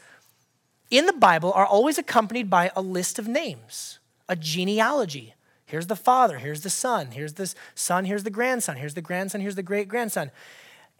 [0.97, 5.35] in the Bible are always accompanied by a list of names, a genealogy.
[5.67, 9.41] Here's the father, here's the son, here's the son, here's the grandson, here's the grandson,
[9.41, 10.31] here's the great grandson.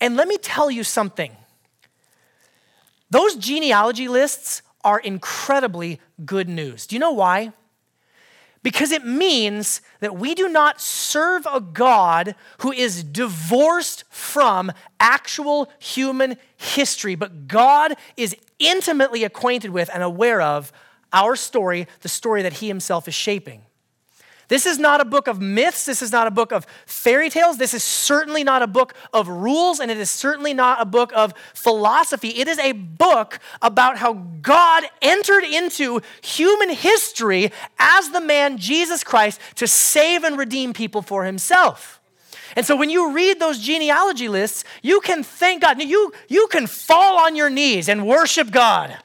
[0.01, 1.37] And let me tell you something
[3.11, 6.87] those genealogy lists are incredibly good news.
[6.87, 7.53] Do you know why?
[8.65, 15.71] Because it means that we do not serve a God who is divorced from actual
[15.79, 20.73] human history, but God is intimately acquainted with and aware of
[21.13, 23.63] our story, the story that He Himself is shaping.
[24.49, 25.87] This is not a book of myths.
[25.87, 27.57] This is not a book of fairy tales.
[27.57, 31.13] This is certainly not a book of rules, and it is certainly not a book
[31.15, 32.29] of philosophy.
[32.29, 39.03] It is a book about how God entered into human history as the man Jesus
[39.03, 42.01] Christ to save and redeem people for himself.
[42.57, 45.83] And so when you read those genealogy lists, you can thank God.
[45.83, 48.97] You, you can fall on your knees and worship God.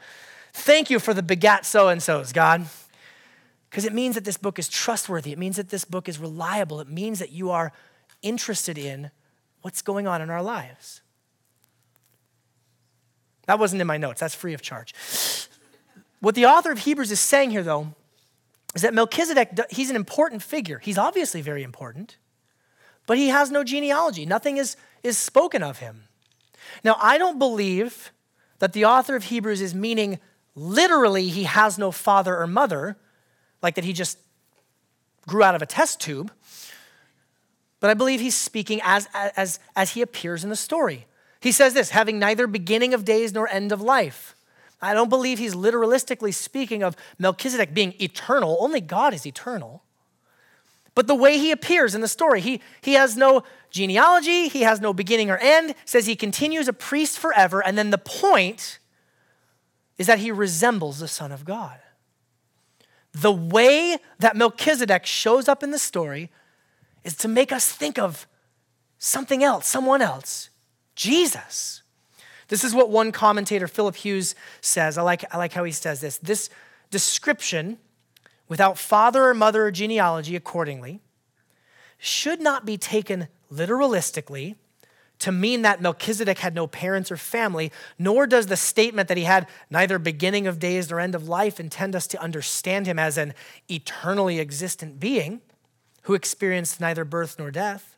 [0.53, 2.67] Thank you for the begat so and so's, God.
[3.69, 5.31] Because it means that this book is trustworthy.
[5.31, 6.79] It means that this book is reliable.
[6.79, 7.71] It means that you are
[8.21, 9.11] interested in
[9.61, 11.01] what's going on in our lives.
[13.45, 14.93] That wasn't in my notes, that's free of charge.
[16.19, 17.93] What the author of Hebrews is saying here, though,
[18.75, 20.79] is that Melchizedek, he's an important figure.
[20.79, 22.17] He's obviously very important,
[23.07, 24.25] but he has no genealogy.
[24.25, 26.03] Nothing is, is spoken of him.
[26.83, 28.11] Now, I don't believe
[28.59, 30.19] that the author of Hebrews is meaning
[30.53, 32.97] literally he has no father or mother
[33.61, 34.17] like that he just
[35.27, 36.31] grew out of a test tube.
[37.79, 41.05] But I believe he's speaking as, as, as he appears in the story.
[41.39, 44.35] He says this having neither beginning of days nor end of life.
[44.81, 48.57] I don't believe he's literalistically speaking of Melchizedek being eternal.
[48.59, 49.83] Only God is eternal.
[50.95, 54.81] But the way he appears in the story, he, he has no genealogy, he has
[54.81, 58.79] no beginning or end, says he continues a priest forever, and then the point
[59.97, 61.79] is that he resembles the Son of God.
[63.13, 66.29] The way that Melchizedek shows up in the story
[67.03, 68.27] is to make us think of
[68.97, 70.49] something else, someone else,
[70.95, 71.81] Jesus.
[72.49, 74.97] This is what one commentator, Philip Hughes, says.
[74.97, 76.17] I like, I like how he says this.
[76.17, 76.49] This
[76.91, 77.77] description,
[78.47, 80.99] without father or mother or genealogy accordingly,
[81.97, 84.55] should not be taken literalistically
[85.19, 89.25] to mean that Melchizedek had no parents or family, nor does the statement that he
[89.25, 93.17] had neither beginning of days nor end of life intend us to understand him as
[93.17, 93.33] an
[93.69, 95.41] eternally existent being
[96.03, 97.97] who experienced neither birth nor death.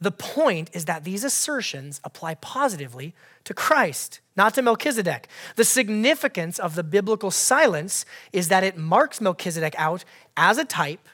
[0.00, 5.28] The point is that these assertions apply positively to Christ, not to Melchizedek.
[5.56, 10.04] The significance of the biblical silence is that it marks Melchizedek out
[10.36, 11.08] as a type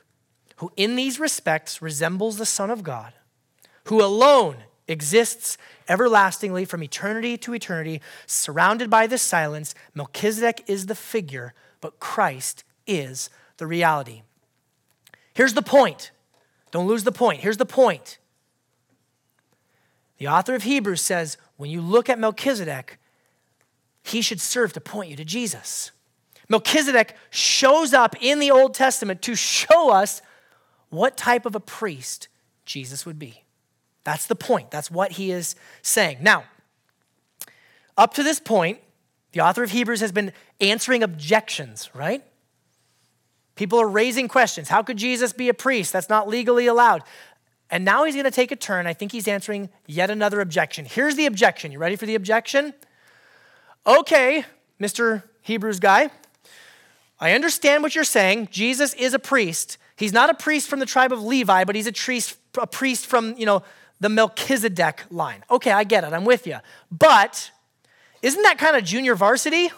[0.56, 3.14] who, in these respects, resembles the Son of God,
[3.84, 5.56] who alone exists
[5.88, 9.74] everlastingly from eternity to eternity, surrounded by this silence.
[9.94, 14.22] Melchizedek is the figure, but Christ is the reality.
[15.34, 16.10] Here's the point.
[16.70, 17.40] Don't lose the point.
[17.40, 18.18] Here's the point.
[20.18, 22.98] The author of Hebrews says when you look at Melchizedek,
[24.02, 25.90] he should serve to point you to Jesus.
[26.48, 30.20] Melchizedek shows up in the Old Testament to show us
[30.90, 32.28] what type of a priest
[32.66, 33.43] Jesus would be.
[34.04, 34.70] That's the point.
[34.70, 36.18] That's what he is saying.
[36.20, 36.44] Now,
[37.96, 38.80] up to this point,
[39.32, 42.22] the author of Hebrews has been answering objections, right?
[43.56, 44.68] People are raising questions.
[44.68, 45.92] How could Jesus be a priest?
[45.92, 47.02] That's not legally allowed.
[47.70, 48.86] And now he's going to take a turn.
[48.86, 50.84] I think he's answering yet another objection.
[50.84, 51.72] Here's the objection.
[51.72, 52.74] You ready for the objection?
[53.86, 54.44] Okay,
[54.80, 55.22] Mr.
[55.42, 56.10] Hebrews guy,
[57.20, 58.48] I understand what you're saying.
[58.50, 59.78] Jesus is a priest.
[59.96, 63.06] He's not a priest from the tribe of Levi, but he's a priest, a priest
[63.06, 63.62] from, you know,
[64.04, 65.42] the Melchizedek line.
[65.50, 66.12] Okay, I get it.
[66.12, 66.58] I'm with you.
[66.92, 67.50] But
[68.20, 69.70] isn't that kind of junior varsity?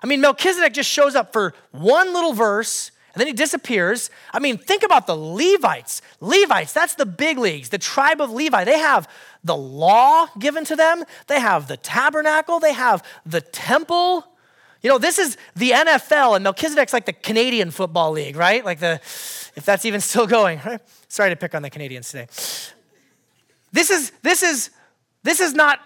[0.00, 4.10] I mean, Melchizedek just shows up for one little verse and then he disappears.
[4.32, 6.02] I mean, think about the Levites.
[6.20, 8.62] Levites, that's the big leagues, the tribe of Levi.
[8.62, 9.08] They have
[9.42, 14.24] the law given to them, they have the tabernacle, they have the temple.
[14.82, 18.64] You know, this is the NFL, and Melchizedek's like the Canadian Football League, right?
[18.64, 19.00] Like the,
[19.56, 20.60] if that's even still going.
[20.64, 20.80] Right?
[21.08, 22.28] Sorry to pick on the Canadians today.
[23.72, 24.70] This is, this is,
[25.22, 25.80] this is not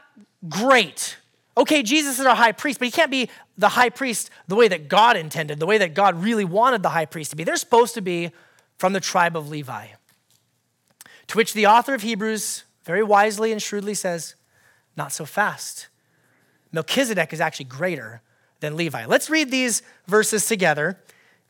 [0.48, 1.16] great.
[1.56, 4.68] Okay, Jesus is our high priest, but he can't be the high priest the way
[4.68, 7.44] that God intended, the way that God really wanted the high priest to be.
[7.44, 8.30] They're supposed to be
[8.78, 9.86] from the tribe of Levi.
[11.28, 14.34] To which the author of Hebrews very wisely and shrewdly says,
[14.96, 15.88] Not so fast.
[16.72, 18.20] Melchizedek is actually greater
[18.60, 19.06] than Levi.
[19.06, 20.98] Let's read these verses together.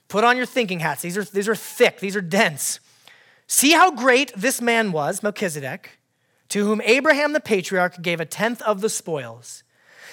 [0.09, 1.03] Put on your thinking hats.
[1.03, 2.81] These are, these are thick, these are dense.
[3.49, 5.99] See how great this man was, Melchizedek,
[6.48, 9.62] to whom Abraham the patriarch gave a tenth of the spoils.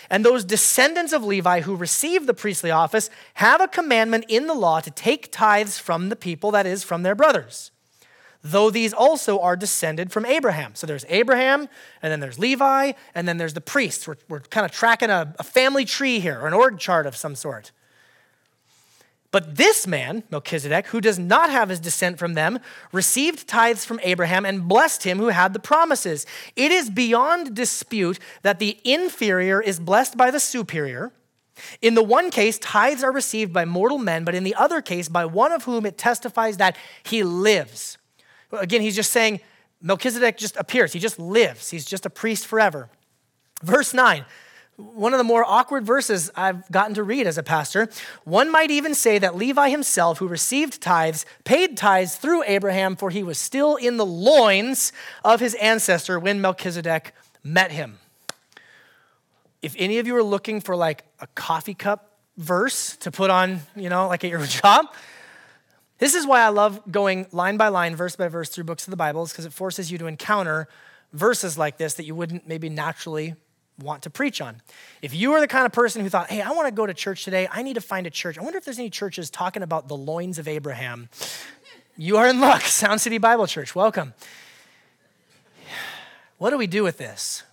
[0.10, 4.54] And those descendants of Levi who receive the priestly office have a commandment in the
[4.54, 7.72] law to take tithes from the people, that is, from their brothers.
[8.43, 10.76] Though these also are descended from Abraham.
[10.76, 11.69] So there's Abraham,
[12.02, 14.06] and then there's Levi, and then there's the priests.
[14.06, 17.15] We're, we're kind of tracking a, a family tree here, or an org chart of
[17.15, 17.72] some sort.
[19.34, 22.60] But this man, Melchizedek, who does not have his descent from them,
[22.91, 26.28] received tithes from Abraham and blessed him who had the promises.
[26.56, 31.12] It is beyond dispute that the inferior is blessed by the superior.
[31.82, 35.10] In the one case, tithes are received by mortal men, but in the other case,
[35.10, 37.98] by one of whom it testifies that he lives.
[38.52, 39.39] Again, he's just saying
[39.82, 42.88] Melchizedek just appears, he just lives, he's just a priest forever.
[43.63, 44.26] Verse 9
[44.78, 47.90] one of the more awkward verses I've gotten to read as a pastor.
[48.24, 53.10] One might even say that Levi himself, who received tithes, paid tithes through Abraham, for
[53.10, 54.92] he was still in the loins
[55.24, 58.00] of his ancestor when Melchizedek met him.
[59.62, 63.62] If any of you are looking for like a coffee cup verse to put on,
[63.76, 64.88] you know, like at your job,
[66.00, 68.92] this is why I love going line by line, verse by verse through books of
[68.92, 70.68] the Bibles, because it forces you to encounter
[71.14, 73.36] verses like this that you wouldn't maybe naturally
[73.80, 74.62] want to preach on.
[75.02, 76.94] If you are the kind of person who thought, hey, I want to go to
[76.94, 78.38] church today, I need to find a church.
[78.38, 81.10] I wonder if there's any churches talking about the loins of Abraham.
[81.98, 82.62] You are in luck.
[82.64, 84.14] Sound City Bible Church, welcome.
[86.38, 87.44] What do we do with this?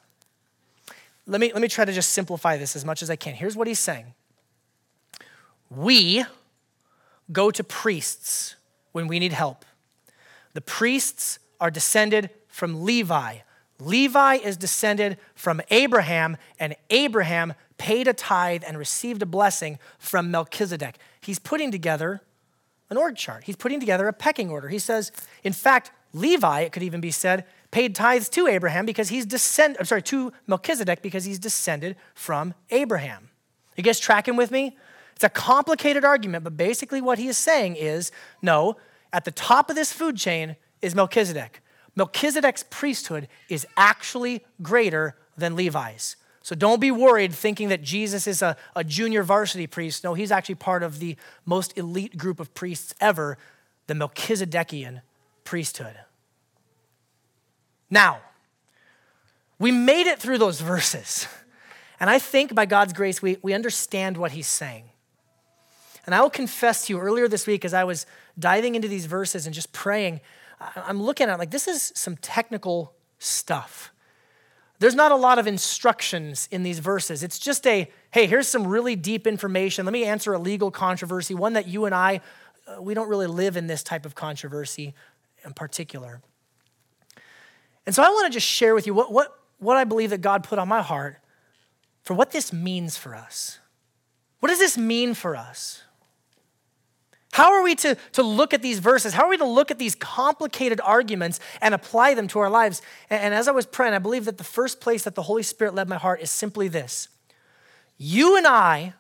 [1.27, 3.35] Let me, let me try to just simplify this as much as I can.
[3.35, 4.07] Here's what he's saying
[5.71, 6.25] We
[7.31, 8.57] go to priests
[8.93, 9.65] when we need help.
[10.55, 13.39] The priests are descended from Levi,
[13.81, 20.31] Levi is descended from Abraham, and Abraham paid a tithe and received a blessing from
[20.31, 20.99] Melchizedek.
[21.21, 22.21] He's putting together
[22.91, 23.45] an org chart.
[23.45, 24.69] He's putting together a pecking order.
[24.69, 25.13] He says,
[25.45, 29.77] in fact, Levi, it could even be said, paid tithes to Abraham because he's descend
[29.79, 33.31] I'm sorry, to Melchizedek because he's descended from Abraham.
[33.77, 34.77] You guys tracking with me?
[35.15, 38.11] It's a complicated argument, but basically what he is saying is
[38.43, 38.77] no,
[39.13, 41.63] at the top of this food chain is Melchizedek.
[41.97, 46.17] Melchizedek's priesthood is actually greater than Levi's.
[46.43, 50.05] So don't be worried thinking that Jesus is a, a junior varsity priest.
[50.05, 53.37] No, he's actually part of the most elite group of priests ever,
[53.87, 55.03] the Melchizedekian
[55.45, 55.97] priesthood.
[57.91, 58.21] Now,
[59.59, 61.29] we made it through those verses.
[61.99, 64.85] And I think by God's grace, we, we understand what he's saying.
[66.07, 68.07] And I will confess to you earlier this week as I was
[68.39, 70.21] diving into these verses and just praying,
[70.61, 73.93] I'm looking at it like this is some technical stuff.
[74.79, 77.23] There's not a lot of instructions in these verses.
[77.23, 79.85] It's just a, hey, here's some really deep information.
[79.85, 82.21] Let me answer a legal controversy, one that you and I,
[82.67, 84.95] uh, we don't really live in this type of controversy
[85.45, 86.23] in particular.
[87.85, 90.21] And so I want to just share with you what, what, what I believe that
[90.23, 91.19] God put on my heart
[92.03, 93.59] for what this means for us.
[94.41, 95.83] What does this mean for us?
[97.33, 99.15] How are we to, to look at these verses?
[99.15, 102.83] How are we to look at these complicated arguments and apply them to our lives?
[103.09, 105.45] And, and as I was praying, I believe that the first place that the Holy
[105.45, 107.09] Spirit led my heart is simply this
[107.99, 108.95] You and I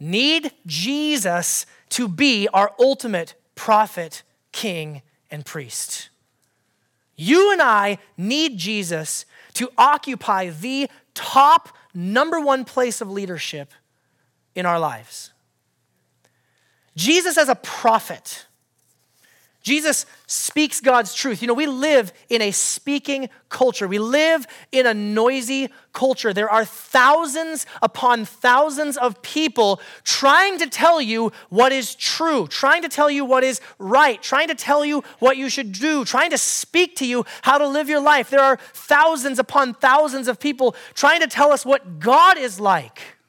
[0.00, 6.08] need Jesus to be our ultimate prophet, king, and priest.
[7.14, 13.72] You and I need Jesus to occupy the top number one place of leadership
[14.54, 15.32] in our lives.
[16.96, 18.46] Jesus as a prophet
[19.62, 21.42] Jesus speaks God's truth.
[21.42, 23.86] You know, we live in a speaking culture.
[23.86, 26.32] We live in a noisy culture.
[26.32, 32.80] There are thousands upon thousands of people trying to tell you what is true, trying
[32.82, 36.30] to tell you what is right, trying to tell you what you should do, trying
[36.30, 38.30] to speak to you how to live your life.
[38.30, 43.19] There are thousands upon thousands of people trying to tell us what God is like.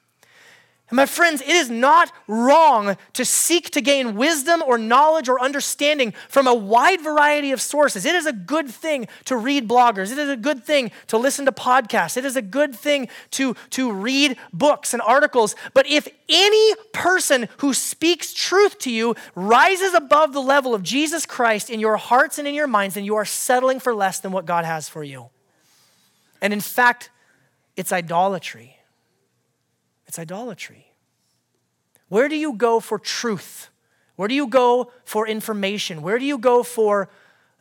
[0.92, 5.40] And my friends, it is not wrong to seek to gain wisdom or knowledge or
[5.40, 8.06] understanding from a wide variety of sources.
[8.06, 10.12] It is a good thing to read bloggers.
[10.12, 12.18] It is a good thing to listen to podcasts.
[12.18, 15.56] It is a good thing to, to read books and articles.
[15.74, 21.26] But if any person who speaks truth to you rises above the level of Jesus
[21.26, 24.34] Christ in your hearts and in your minds, then you are settling for less than
[24.34, 25.30] what God has for you.
[26.42, 27.12] And in fact,
[27.78, 28.81] it's idolatry.
[30.12, 30.92] It's idolatry.
[32.10, 33.70] Where do you go for truth?
[34.18, 36.02] Where do you go for information?
[36.02, 37.08] Where do you go for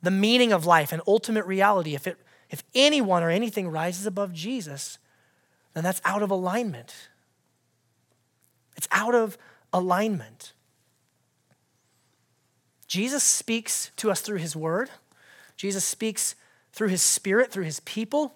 [0.03, 1.95] the meaning of life and ultimate reality?
[1.95, 4.99] If, it, if anyone or anything rises above Jesus,
[5.75, 6.93] then that's out of alignment.
[8.77, 9.39] It's out of
[9.73, 10.53] alignment.
[12.89, 14.91] Jesus speaks to us through his word.
[15.57, 16.35] Jesus speaks
[16.73, 18.35] through his spirit, through his people.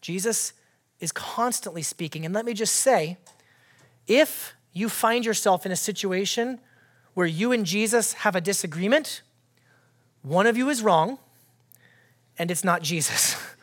[0.00, 0.54] Jesus
[1.04, 2.24] is constantly speaking.
[2.24, 3.18] And let me just say
[4.06, 6.58] if you find yourself in a situation
[7.14, 9.22] where you and Jesus have a disagreement,
[10.22, 11.18] one of you is wrong,
[12.38, 13.36] and it's not Jesus.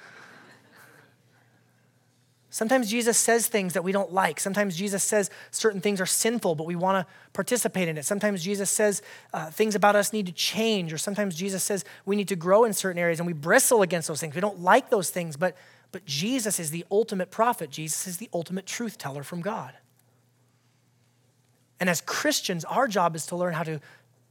[2.50, 4.40] Sometimes Jesus says things that we don't like.
[4.40, 8.06] Sometimes Jesus says certain things are sinful, but we want to participate in it.
[8.06, 9.02] Sometimes Jesus says
[9.34, 12.66] uh, things about us need to change, or sometimes Jesus says we need to grow
[12.66, 14.36] in certain areas, and we bristle against those things.
[14.36, 15.56] We don't like those things, but
[15.92, 19.74] but Jesus is the ultimate prophet, Jesus is the ultimate truth teller from God.
[21.80, 23.80] And as Christians, our job is to learn how to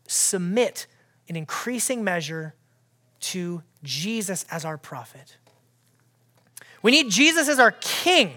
[0.06, 0.86] submit
[1.26, 2.54] in increasing measure
[3.20, 5.36] to Jesus as our prophet.
[6.82, 8.34] We need Jesus as our king.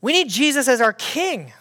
[0.00, 1.52] We need Jesus as our king.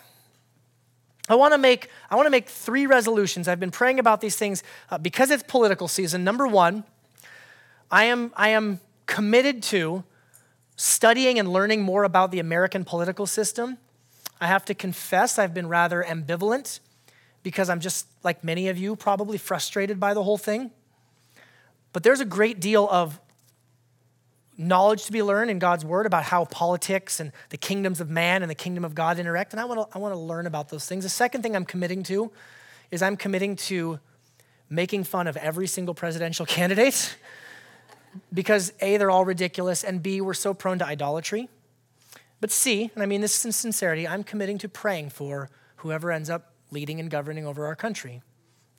[1.30, 3.48] I want to make I want to make three resolutions.
[3.48, 4.62] I've been praying about these things
[4.92, 6.24] uh, because it's political season.
[6.24, 6.84] Number 1,
[7.90, 10.04] I am I am committed to
[10.76, 13.78] studying and learning more about the American political system.
[14.42, 16.80] I have to confess, I've been rather ambivalent
[17.44, 20.72] because I'm just, like many of you, probably frustrated by the whole thing.
[21.92, 23.20] But there's a great deal of
[24.58, 28.42] knowledge to be learned in God's word about how politics and the kingdoms of man
[28.42, 29.54] and the kingdom of God interact.
[29.54, 31.04] And I want to I want to learn about those things.
[31.04, 32.32] The second thing I'm committing to
[32.92, 34.00] is I'm committing to
[34.70, 37.16] making fun of every single presidential candidate
[38.34, 41.50] because A, they're all ridiculous, and B, we're so prone to idolatry.
[42.40, 46.30] But C, and I mean this in sincerity, I'm committing to praying for whoever ends
[46.30, 48.22] up leading and governing over our country.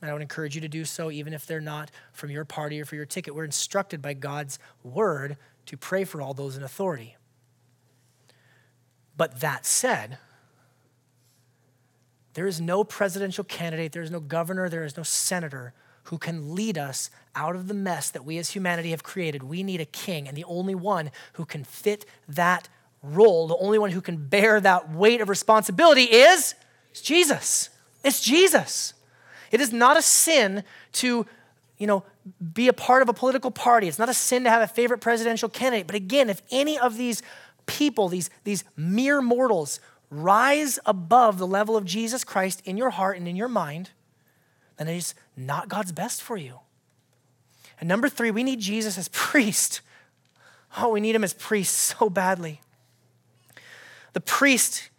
[0.00, 2.80] And I would encourage you to do so even if they're not from your party
[2.80, 3.34] or for your ticket.
[3.34, 7.16] We're instructed by God's word to pray for all those in authority.
[9.16, 10.18] But that said,
[12.34, 15.72] there is no presidential candidate, there is no governor, there is no senator
[16.04, 19.42] who can lead us out of the mess that we as humanity have created.
[19.42, 22.68] We need a king, and the only one who can fit that
[23.02, 26.54] role, the only one who can bear that weight of responsibility is,
[26.94, 27.70] is Jesus.
[28.02, 28.94] It's Jesus.
[29.50, 31.26] It is not a sin to,
[31.78, 32.04] you know,
[32.52, 33.88] be a part of a political party.
[33.88, 35.86] It's not a sin to have a favorite presidential candidate.
[35.86, 37.22] But again, if any of these
[37.66, 39.80] people, these, these mere mortals,
[40.10, 43.90] rise above the level of Jesus Christ in your heart and in your mind,
[44.76, 46.60] then it is not God's best for you.
[47.80, 49.80] And number three, we need Jesus as priest.
[50.78, 52.60] Oh, we need him as priest so badly.
[54.12, 54.90] The priest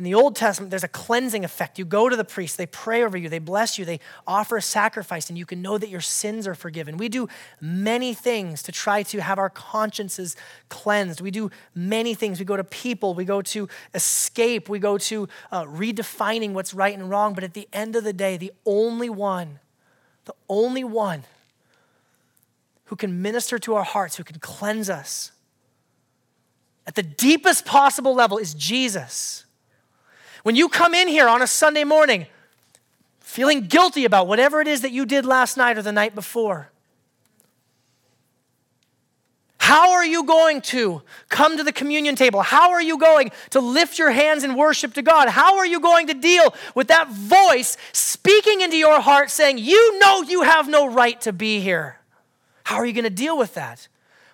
[0.00, 1.78] in the Old Testament, there's a cleansing effect.
[1.78, 4.62] You go to the priest, they pray over you, they bless you, they offer a
[4.62, 6.96] sacrifice, and you can know that your sins are forgiven.
[6.96, 7.28] We do
[7.60, 10.36] many things to try to have our consciences
[10.70, 11.20] cleansed.
[11.20, 12.38] We do many things.
[12.38, 16.94] We go to people, we go to escape, we go to uh, redefining what's right
[16.94, 17.34] and wrong.
[17.34, 19.58] But at the end of the day, the only one,
[20.24, 21.24] the only one
[22.86, 25.32] who can minister to our hearts, who can cleanse us
[26.86, 29.44] at the deepest possible level is Jesus.
[30.42, 32.26] When you come in here on a Sunday morning,
[33.20, 36.70] feeling guilty about whatever it is that you did last night or the night before.
[39.58, 42.42] How are you going to come to the communion table?
[42.42, 45.28] How are you going to lift your hands in worship to God?
[45.28, 50.00] How are you going to deal with that voice speaking into your heart saying, You
[50.00, 51.98] know you have no right to be here?
[52.64, 53.86] How are you going to deal with that?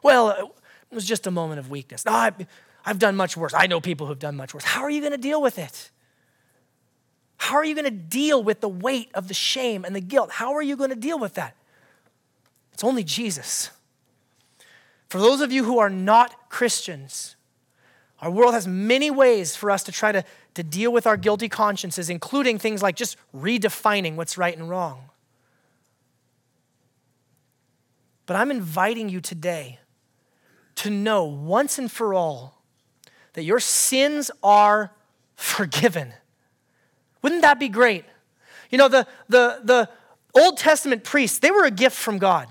[0.02, 2.06] Well, it was just a moment of weakness.
[2.06, 2.46] I've,
[2.86, 3.52] I've done much worse.
[3.52, 4.64] I know people who've done much worse.
[4.64, 5.90] How are you going to deal with it?
[7.36, 10.32] How are you going to deal with the weight of the shame and the guilt?
[10.32, 11.54] How are you going to deal with that?
[12.72, 13.70] It's only Jesus.
[15.08, 17.36] For those of you who are not Christians,
[18.20, 20.24] our world has many ways for us to try to,
[20.54, 25.10] to deal with our guilty consciences, including things like just redefining what's right and wrong.
[28.24, 29.78] But I'm inviting you today
[30.76, 32.60] to know once and for all
[33.34, 34.92] that your sins are
[35.36, 36.12] forgiven.
[37.26, 38.04] Wouldn't that be great?
[38.70, 39.88] You know, the, the, the
[40.32, 42.46] Old Testament priests, they were a gift from God.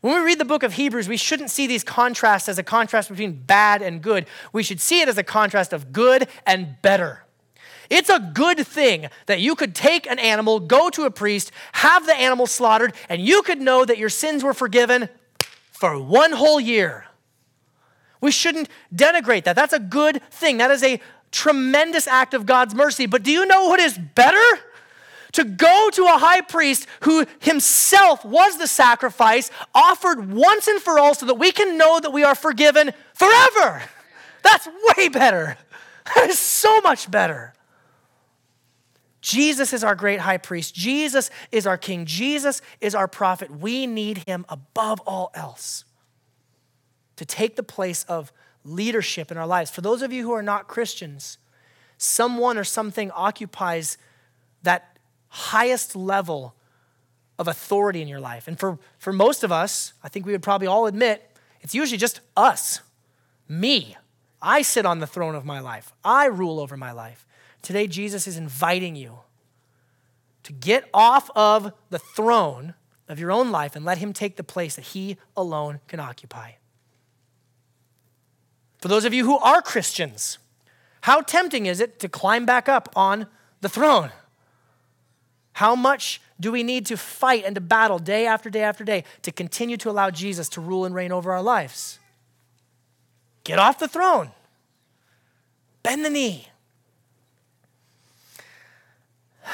[0.00, 3.08] When we read the book of Hebrews, we shouldn't see these contrasts as a contrast
[3.08, 4.26] between bad and good.
[4.52, 7.22] We should see it as a contrast of good and better.
[7.88, 12.04] It's a good thing that you could take an animal, go to a priest, have
[12.04, 15.08] the animal slaughtered, and you could know that your sins were forgiven
[15.70, 17.06] for one whole year.
[18.20, 19.54] We shouldn't denigrate that.
[19.54, 20.56] That's a good thing.
[20.56, 21.00] That is a
[21.30, 23.06] tremendous act of God's mercy.
[23.06, 24.60] But do you know what is better?
[25.32, 30.98] to go to a high priest who himself was the sacrifice, offered once and for
[30.98, 33.82] all, so that we can know that we are forgiven forever.
[34.42, 34.66] That's
[34.96, 35.58] way better.
[36.14, 37.52] That is so much better.
[39.20, 40.74] Jesus is our great high priest.
[40.74, 42.06] Jesus is our king.
[42.06, 43.50] Jesus is our prophet.
[43.50, 45.84] We need him above all else
[47.16, 48.32] to take the place of
[48.66, 49.70] leadership in our lives.
[49.70, 51.38] For those of you who are not Christians,
[51.98, 53.98] someone or something occupies
[54.62, 54.98] that
[55.28, 56.54] highest level
[57.38, 58.48] of authority in your life.
[58.48, 61.98] And for, for most of us, I think we would probably all admit, it's usually
[61.98, 62.80] just us,
[63.48, 63.96] me.
[64.40, 67.26] I sit on the throne of my life, I rule over my life.
[67.62, 69.20] Today, Jesus is inviting you
[70.44, 72.74] to get off of the throne
[73.08, 76.52] of your own life and let Him take the place that He alone can occupy.
[78.78, 80.38] For those of you who are Christians,
[81.02, 83.26] how tempting is it to climb back up on
[83.60, 84.10] the throne?
[85.52, 89.04] How much do we need to fight and to battle day after day after day
[89.22, 91.98] to continue to allow Jesus to rule and reign over our lives?
[93.44, 94.32] Get off the throne,
[95.82, 96.48] bend the knee.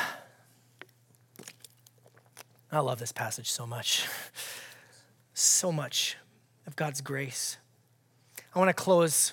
[2.73, 4.09] I love this passage so much.
[5.35, 6.19] So much
[6.67, 7.57] of God's grace.
[8.55, 9.33] I want to close.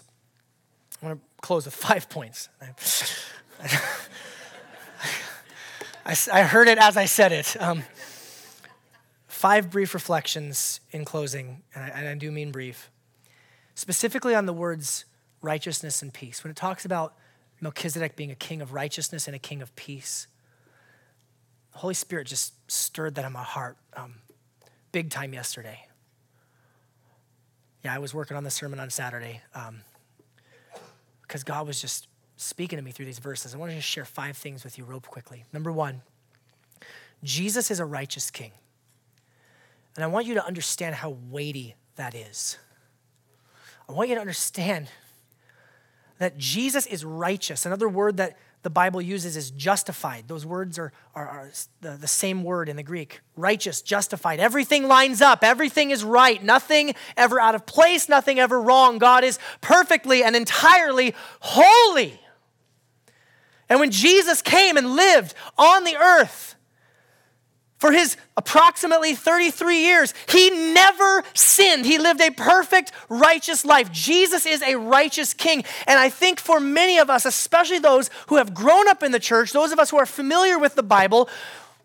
[1.01, 2.49] I want to close with five points.
[6.05, 7.55] I, I heard it as I said it.
[7.61, 7.83] Um,
[9.27, 12.89] five brief reflections in closing, and I, and I do mean brief,
[13.75, 15.05] specifically on the words
[15.41, 16.43] righteousness and peace.
[16.43, 17.15] When it talks about
[17.61, 20.27] Melchizedek being a king of righteousness and a king of peace,
[21.73, 24.15] the Holy Spirit just stirred that in my heart um,
[24.91, 25.88] big time yesterday.
[27.83, 29.41] Yeah, I was working on the sermon on Saturday
[31.21, 33.55] because um, God was just speaking to me through these verses.
[33.55, 35.45] I want to just share five things with you real quickly.
[35.53, 36.01] Number one,
[37.23, 38.51] Jesus is a righteous king.
[39.95, 42.57] And I want you to understand how weighty that is.
[43.87, 44.89] I want you to understand
[46.19, 47.65] that Jesus is righteous.
[47.65, 50.27] Another word that the Bible uses is justified.
[50.27, 51.51] Those words are, are, are
[51.81, 54.39] the, the same word in the Greek righteous, justified.
[54.39, 58.97] Everything lines up, everything is right, nothing ever out of place, nothing ever wrong.
[58.97, 62.19] God is perfectly and entirely holy.
[63.69, 66.55] And when Jesus came and lived on the earth
[67.79, 71.85] for his approximately 33 years, he never sinned.
[71.85, 73.89] He lived a perfect, righteous life.
[73.91, 75.63] Jesus is a righteous king.
[75.87, 79.19] And I think for many of us, especially those who have grown up in the
[79.19, 81.29] church, those of us who are familiar with the Bible,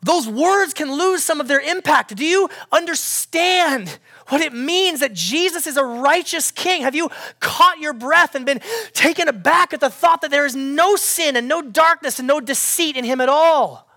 [0.02, 2.14] those words can lose some of their impact.
[2.16, 6.82] Do you understand what it means that Jesus is a righteous king?
[6.82, 8.60] Have you caught your breath and been
[8.92, 12.40] taken aback at the thought that there is no sin and no darkness and no
[12.40, 13.88] deceit in him at all?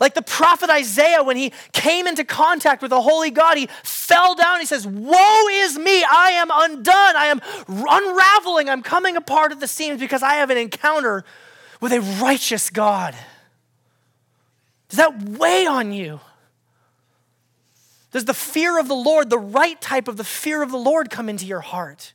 [0.00, 4.34] Like the prophet Isaiah, when he came into contact with the holy God, he fell
[4.36, 4.60] down.
[4.60, 6.04] He says, Woe is me!
[6.04, 7.16] I am undone.
[7.16, 8.68] I am unraveling.
[8.68, 11.24] I'm coming apart at the seams because I have an encounter
[11.80, 13.16] with a righteous God.
[14.88, 16.20] Does that weigh on you?
[18.10, 21.10] Does the fear of the Lord, the right type of the fear of the Lord,
[21.10, 22.14] come into your heart?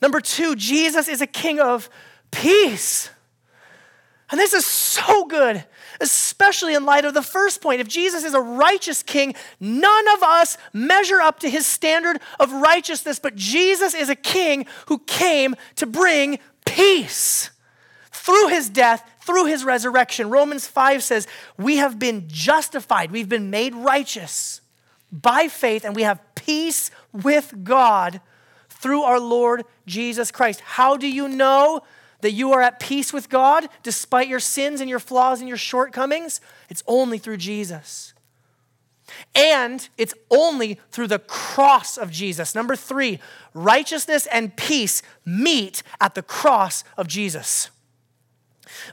[0.00, 1.90] Number two, Jesus is a king of
[2.30, 3.10] peace.
[4.30, 5.62] And this is so good,
[6.02, 7.80] especially in light of the first point.
[7.80, 12.52] If Jesus is a righteous king, none of us measure up to his standard of
[12.52, 17.50] righteousness, but Jesus is a king who came to bring peace
[18.10, 20.28] through his death, through his resurrection.
[20.28, 21.26] Romans 5 says,
[21.56, 24.60] We have been justified, we've been made righteous
[25.10, 28.20] by faith, and we have peace with God
[28.68, 30.60] through our Lord Jesus Christ.
[30.60, 31.82] How do you know?
[32.22, 35.58] That you are at peace with God despite your sins and your flaws and your
[35.58, 36.40] shortcomings?
[36.70, 38.14] It's only through Jesus.
[39.34, 42.54] And it's only through the cross of Jesus.
[42.54, 43.18] Number three,
[43.54, 47.70] righteousness and peace meet at the cross of Jesus.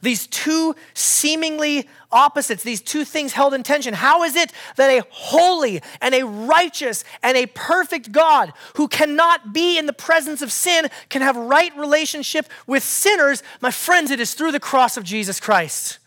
[0.01, 3.93] These two seemingly opposites, these two things held in tension.
[3.93, 9.53] How is it that a holy and a righteous and a perfect God who cannot
[9.53, 13.43] be in the presence of sin can have right relationship with sinners?
[13.61, 15.99] My friends, it is through the cross of Jesus Christ.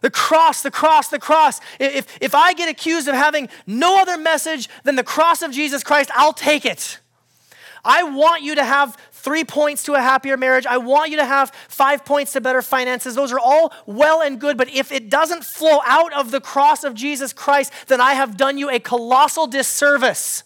[0.00, 1.60] The cross, the cross, the cross.
[1.80, 5.82] If, if I get accused of having no other message than the cross of Jesus
[5.82, 7.00] Christ, I'll take it.
[7.84, 10.64] I want you to have three points to a happier marriage.
[10.64, 13.14] I want you to have five points to better finances.
[13.14, 16.84] Those are all well and good, but if it doesn't flow out of the cross
[16.84, 20.44] of Jesus Christ, then I have done you a colossal disservice.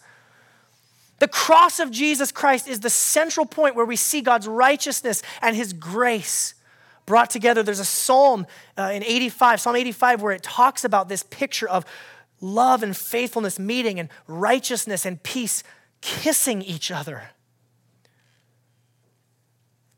[1.18, 5.54] The cross of Jesus Christ is the central point where we see God's righteousness and
[5.54, 6.54] his grace
[7.04, 7.62] brought together.
[7.62, 8.46] There's a psalm
[8.78, 11.84] uh, in 85, Psalm 85, where it talks about this picture of
[12.40, 15.62] love and faithfulness meeting and righteousness and peace
[16.00, 17.30] kissing each other.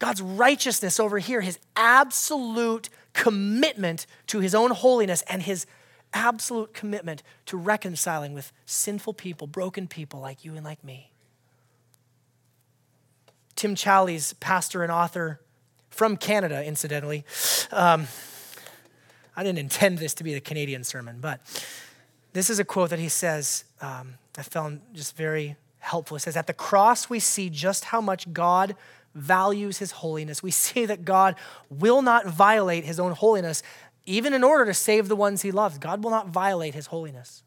[0.04, 5.64] God's righteousness over here, his absolute commitment to his own holiness and his
[6.12, 11.10] absolute commitment to reconciling with sinful people, broken people like you and like me.
[13.56, 15.40] Tim Challies, pastor and author
[15.88, 17.24] from Canada, incidentally.
[17.72, 18.06] Um,
[19.34, 21.40] I didn't intend this to be the Canadian sermon, but
[22.34, 26.18] this is a quote that he says um, I found just very helpful.
[26.18, 28.76] It says, At the cross, we see just how much God
[29.14, 30.42] values his holiness.
[30.42, 31.36] We see that God
[31.70, 33.62] will not violate his own holiness,
[34.06, 35.78] even in order to save the ones he loves.
[35.78, 37.42] God will not violate his holiness.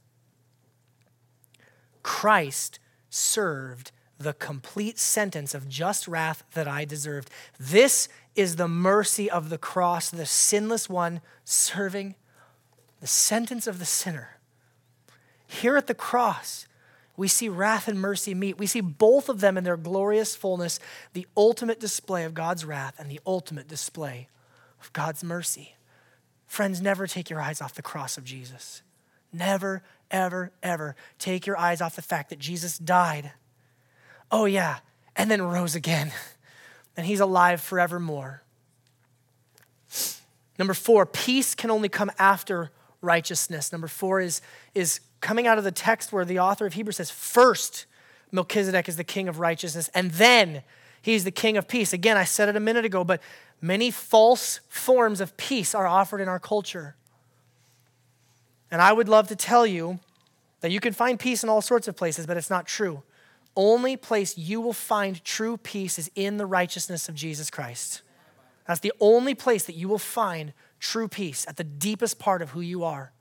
[2.03, 7.30] Christ served the complete sentence of just wrath that I deserved.
[7.59, 12.15] This is the mercy of the cross, the sinless one serving
[12.99, 14.38] the sentence of the sinner.
[15.45, 16.66] Here at the cross,
[17.18, 18.59] we see wrath and mercy meet.
[18.59, 20.80] We see both of them in their glorious fullness,
[21.13, 24.30] the ultimate display of God's wrath and the ultimate display
[24.80, 25.76] of God's mercy.
[26.45, 28.84] Friends, never take your eyes off the cross of Jesus.
[29.34, 33.32] Never, ever, ever take your eyes off the fact that Jesus died.
[34.32, 34.78] Oh, yeah,
[35.15, 36.13] and then rose again.
[36.99, 38.41] And he's alive forevermore.
[40.57, 42.72] Number four, peace can only come after
[43.02, 43.72] righteousness.
[43.72, 44.41] Number four is,
[44.74, 47.86] is coming out of the text where the author of Hebrews says, first,
[48.32, 50.64] Melchizedek is the king of righteousness, and then
[51.02, 51.93] he's the king of peace.
[51.93, 53.22] Again, I said it a minute ago, but
[53.62, 56.95] many false forms of peace are offered in our culture.
[58.70, 60.00] And I would love to tell you
[60.62, 63.04] that you can find peace in all sorts of places, but it's not true.
[63.56, 68.02] Only place you will find true peace is in the righteousness of Jesus Christ.
[68.68, 72.52] That's the only place that you will find true peace at the deepest part of
[72.52, 73.12] who you are.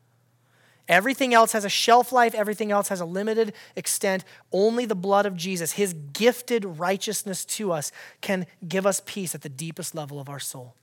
[0.89, 4.25] Everything else has a shelf life, everything else has a limited extent.
[4.53, 7.91] Only the blood of Jesus, his gifted righteousness to us,
[8.21, 10.75] can give us peace at the deepest level of our soul.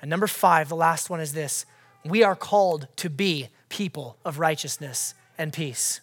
[0.00, 1.66] And number five, the last one is this
[2.04, 6.00] we are called to be people of righteousness and peace.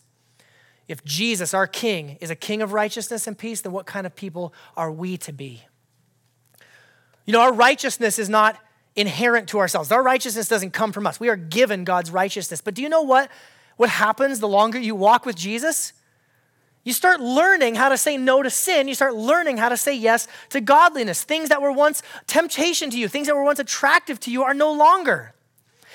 [0.87, 4.15] If Jesus, our King, is a King of righteousness and peace, then what kind of
[4.15, 5.63] people are we to be?
[7.25, 8.57] You know, our righteousness is not
[8.95, 9.91] inherent to ourselves.
[9.91, 11.19] Our righteousness doesn't come from us.
[11.19, 12.61] We are given God's righteousness.
[12.61, 13.29] But do you know what?
[13.77, 15.93] What happens the longer you walk with Jesus?
[16.83, 18.87] You start learning how to say no to sin.
[18.87, 21.23] You start learning how to say yes to godliness.
[21.23, 24.53] Things that were once temptation to you, things that were once attractive to you, are
[24.53, 25.33] no longer.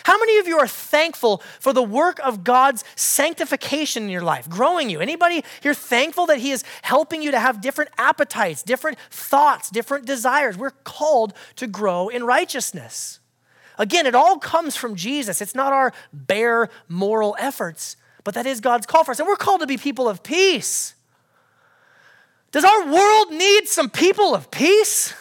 [0.04, 4.48] How many of you are thankful for the work of God's sanctification in your life,
[4.48, 5.00] growing you?
[5.00, 10.04] Anybody here thankful that He is helping you to have different appetites, different thoughts, different
[10.04, 10.58] desires?
[10.58, 13.18] We're called to grow in righteousness.
[13.78, 15.40] Again, it all comes from Jesus.
[15.40, 19.18] It's not our bare moral efforts, but that is God's call for us.
[19.18, 20.94] And we're called to be people of peace.
[22.52, 25.14] Does our world need some people of peace?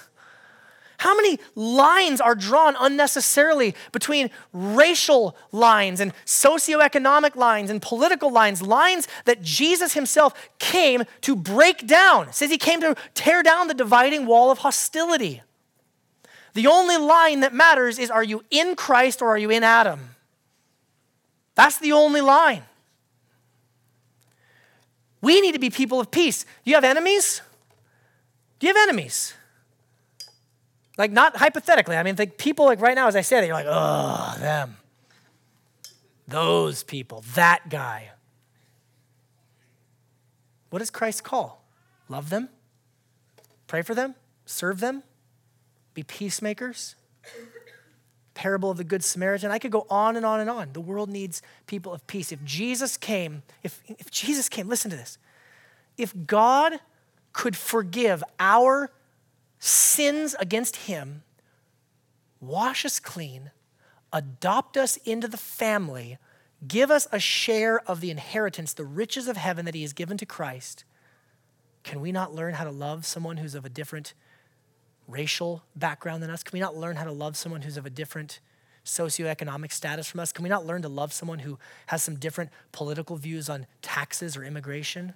[1.03, 8.61] How many lines are drawn unnecessarily between racial lines and socioeconomic lines and political lines,
[8.61, 12.29] lines that Jesus himself came to break down?
[12.29, 15.41] It says he came to tear down the dividing wall of hostility.
[16.53, 20.15] The only line that matters is are you in Christ or are you in Adam?
[21.55, 22.63] That's the only line.
[25.19, 26.45] We need to be people of peace.
[26.63, 27.41] Do you have enemies?
[28.59, 29.33] Do you have enemies?
[30.97, 31.95] Like, not hypothetically.
[31.95, 34.77] I mean, like people, like right now, as I say it, you're like, oh, them.
[36.27, 38.11] Those people, that guy.
[40.69, 41.63] What does Christ call?
[42.09, 42.49] Love them,
[43.67, 44.15] pray for them,
[44.45, 45.03] serve them,
[45.93, 46.95] be peacemakers.
[48.33, 49.51] Parable of the Good Samaritan.
[49.51, 50.73] I could go on and on and on.
[50.73, 52.31] The world needs people of peace.
[52.31, 55.19] If Jesus came, if, if Jesus came, listen to this.
[55.97, 56.79] If God
[57.31, 58.91] could forgive our
[59.63, 61.23] sins against Him,
[62.39, 63.51] wash us clean,
[64.11, 66.17] adopt us into the family,
[66.67, 70.17] give us a share of the inheritance, the riches of heaven that He has given
[70.17, 70.83] to Christ,
[71.83, 74.13] can we not learn how to love someone who's of a different
[75.07, 76.43] racial background than us?
[76.43, 78.39] Can we not learn how to love someone who's of a different
[78.85, 80.31] socioeconomic status from us?
[80.31, 84.37] Can we not learn to love someone who has some different political views on taxes
[84.37, 85.13] or immigration?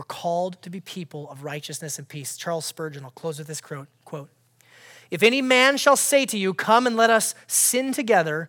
[0.00, 2.38] We're called to be people of righteousness and peace.
[2.38, 3.86] Charles Spurgeon, I'll close with this quote.
[4.06, 4.30] quote
[5.10, 8.48] if any man shall say to you, Come and let us sin together,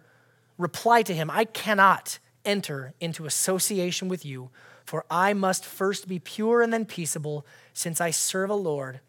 [0.57, 4.49] reply to him, I cannot enter into association with you,
[4.85, 9.01] for I must first be pure and then peaceable, since I serve a Lord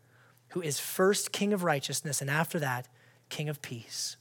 [0.49, 2.88] who is first King of righteousness and after that,
[3.28, 4.16] King of peace.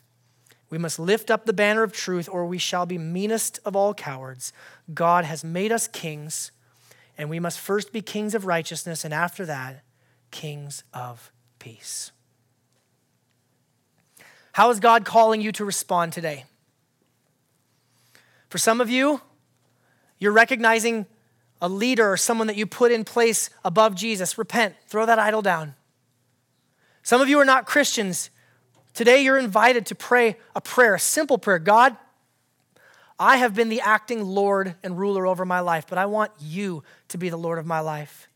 [0.70, 3.96] We must lift up the banner of truth, or we shall be meanest of all
[3.96, 4.54] cowards.
[4.94, 6.52] God has made us kings,
[7.22, 9.84] and we must first be kings of righteousness, and after that,
[10.32, 12.12] kings of peace.
[14.54, 16.46] How is God calling you to respond today?
[18.50, 19.22] For some of you,
[20.18, 21.06] you're recognizing
[21.62, 24.38] a leader or someone that you put in place above Jesus.
[24.40, 25.76] Repent, throw that idol down.
[27.04, 28.32] Some of you are not Christians.
[28.96, 31.96] Today, you're invited to pray a prayer, a simple prayer God,
[33.22, 36.82] I have been the acting Lord and ruler over my life, but I want you
[37.10, 38.28] to be the Lord of my life.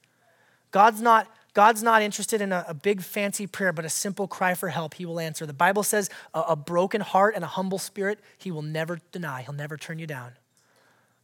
[0.69, 4.53] God's not God's not interested in a, a, big fancy prayer, but a simple cry
[4.55, 4.95] for help.
[4.95, 5.45] He will answer.
[5.45, 9.41] The Bible says a, a broken heart and a humble spirit, He will never deny.
[9.41, 10.33] He'll never turn you down.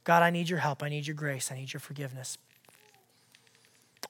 [0.05, 0.81] God, I need your help.
[0.81, 1.51] I need your grace.
[1.51, 2.37] I need your forgiveness.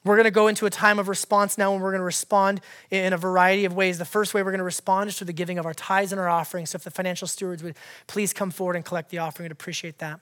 [0.04, 2.60] We're going to go into a time of response now, and we're going to respond
[2.90, 3.98] in a variety of ways.
[3.98, 6.20] The first way we're going to respond is through the giving of our tithes and
[6.20, 6.70] our offerings.
[6.70, 7.76] So, if the financial stewards would
[8.08, 10.18] please come forward and collect the offering, I'd appreciate that.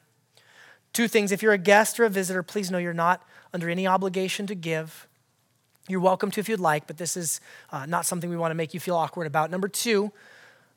[0.93, 3.23] Two things if you're a guest or a visitor, please know you're not
[3.55, 5.07] under any obligation to give.
[5.89, 8.57] You're welcome to if you'd like, but this is uh, not something we want to
[8.57, 9.51] make you feel awkward about.
[9.51, 10.13] Number two,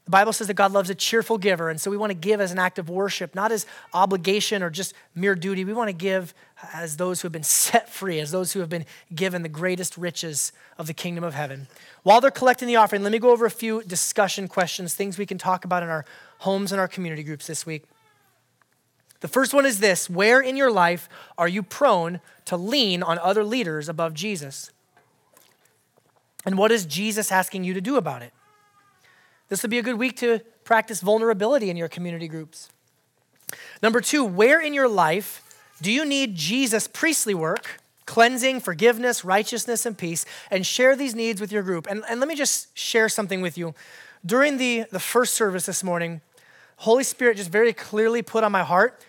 [0.06, 2.42] the Bible says that God loves a cheerful giver, and so we want to give
[2.42, 5.64] as an act of worship, not as obligation or just mere duty.
[5.64, 6.34] We want to give
[6.72, 9.98] as those who have been set free, as those who have been given the greatest
[9.98, 11.68] riches of the kingdom of heaven.
[12.04, 15.26] While they're collecting the offering, let me go over a few discussion questions, things we
[15.26, 16.06] can talk about in our
[16.40, 17.84] homes and our community groups this week.
[19.20, 21.08] The first one is this Where in your life
[21.38, 24.72] are you prone to lean on other leaders above Jesus?
[26.46, 28.34] And what is Jesus asking you to do about it?
[29.48, 32.70] This would be a good week to practice vulnerability in your community groups.
[33.82, 35.42] Number two, where in your life
[35.84, 41.42] do you need Jesus' priestly work, cleansing, forgiveness, righteousness, and peace, and share these needs
[41.42, 41.88] with your group?
[41.90, 43.76] And, and let me just share something with you.
[44.26, 46.22] During the, the first service this morning,
[46.78, 49.04] Holy Spirit just very clearly put on my heart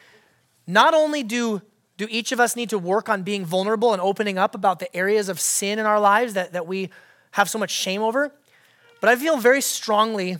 [0.67, 1.63] not only do
[1.97, 4.97] do each of us need to work on being vulnerable and opening up about the
[4.97, 6.91] areas of sin in our lives that, that we
[7.33, 8.33] have so much shame over.
[9.01, 10.39] But I feel very strongly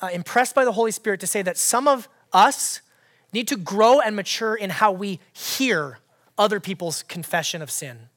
[0.00, 2.80] uh, impressed by the Holy Spirit to say that some of us
[3.34, 5.98] need to grow and mature in how we hear
[6.38, 8.08] other people's confession of sin.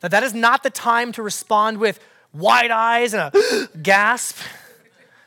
[0.00, 1.98] That that is not the time to respond with
[2.32, 4.38] wide eyes and a gasp.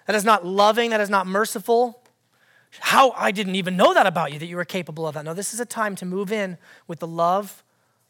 [0.06, 2.02] That is not loving, that is not merciful.
[2.80, 5.26] How I didn't even know that about you, that you were capable of that.
[5.26, 7.64] No, this is a time to move in with the love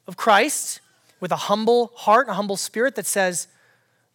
[0.07, 0.81] of Christ,
[1.19, 3.47] with a humble heart, a humble spirit that says,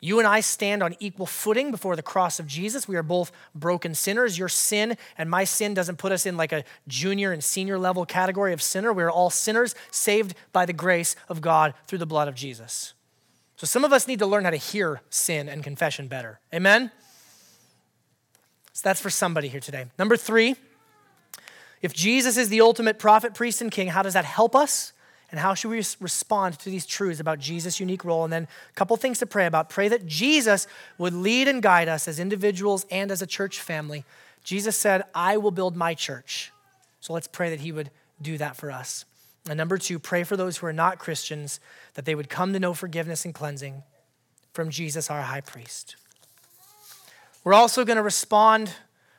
[0.07, 2.87] you and I stand on equal footing before the cross of Jesus.
[2.87, 4.39] We are both broken sinners.
[4.39, 8.07] Your sin and my sin doesn't put us in like a junior and senior level
[8.07, 8.93] category of sinner.
[8.93, 12.95] We are all sinners saved by the grace of God through the blood of Jesus.
[13.57, 16.39] So some of us need to learn how to hear sin and confession better.
[16.55, 16.93] Amen?
[18.75, 19.87] So that's for somebody here today.
[19.99, 20.55] Number three,
[21.83, 24.93] if Jesus is the ultimate prophet, priest, and king, how does that help us?
[25.31, 28.25] And how should we respond to these truths about Jesus' unique role?
[28.25, 29.69] And then a couple things to pray about.
[29.69, 30.69] Pray that Jesus
[30.99, 34.05] would lead and guide us as individuals and as a church family.
[34.45, 36.53] Jesus said, I will build my church.
[37.01, 37.91] So let's pray that he would
[38.23, 39.05] do that for us.
[39.49, 41.61] And number two, pray for those who are not Christians
[41.95, 43.83] that they would come to know forgiveness and cleansing.
[44.57, 45.97] from Jesus, our high priest.
[47.45, 48.73] We're also going to respond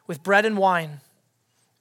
[0.08, 1.00] with bread and wine,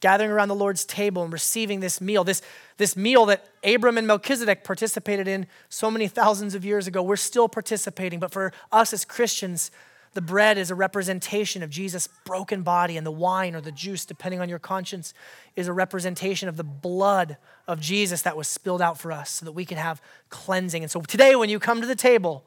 [0.02, 2.42] gathering around the Lord's table and receiving this meal, this,
[2.76, 7.02] this meal that Abram and Melchizedek participated in so many thousands of years ago.
[7.02, 9.70] We're still participating, but for us as Christians,
[10.12, 14.06] the bread is a representation of Jesus' broken body, and the wine or the juice,
[14.06, 15.12] depending on your conscience,
[15.56, 17.36] is a representation of the blood
[17.68, 20.00] of Jesus that was spilled out for us so that we can have
[20.30, 20.82] cleansing.
[20.82, 22.44] And so today, when you come to the table,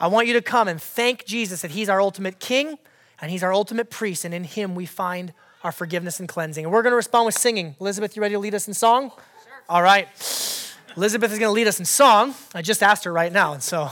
[0.00, 2.78] I want you to come and thank Jesus that He's our ultimate King
[3.20, 5.34] and He's our ultimate priest, and in Him we find
[5.64, 6.64] our forgiveness and cleansing.
[6.64, 7.76] And we're going to respond with singing.
[7.80, 9.10] Elizabeth, you ready to lead us in song?
[9.68, 10.08] All right.
[10.96, 12.34] Elizabeth is going to lead us in song.
[12.54, 13.90] I just asked her right now, and so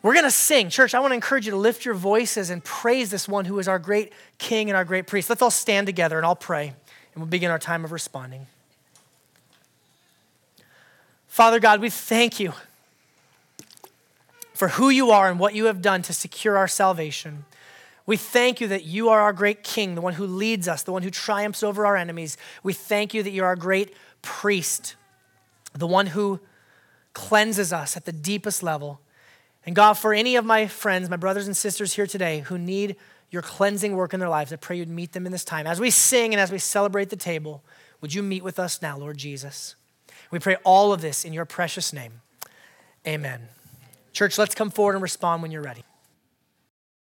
[0.00, 0.70] we're going to sing.
[0.70, 3.58] Church, I want to encourage you to lift your voices and praise this one who
[3.58, 5.28] is our great King and our great priest.
[5.28, 8.46] Let's all stand together and I'll pray, and we'll begin our time of responding.
[11.28, 12.54] Father God, we thank you
[14.54, 17.44] for who you are and what you have done to secure our salvation.
[18.06, 20.92] We thank you that you are our great king, the one who leads us, the
[20.92, 22.36] one who triumphs over our enemies.
[22.62, 24.96] We thank you that you're our great priest,
[25.72, 26.40] the one who
[27.12, 29.00] cleanses us at the deepest level.
[29.64, 32.96] And God, for any of my friends, my brothers and sisters here today who need
[33.30, 35.66] your cleansing work in their lives, I pray you'd meet them in this time.
[35.66, 37.62] As we sing and as we celebrate the table,
[38.00, 39.76] would you meet with us now, Lord Jesus?
[40.30, 42.20] We pray all of this in your precious name.
[43.06, 43.48] Amen.
[44.12, 45.84] Church, let's come forward and respond when you're ready.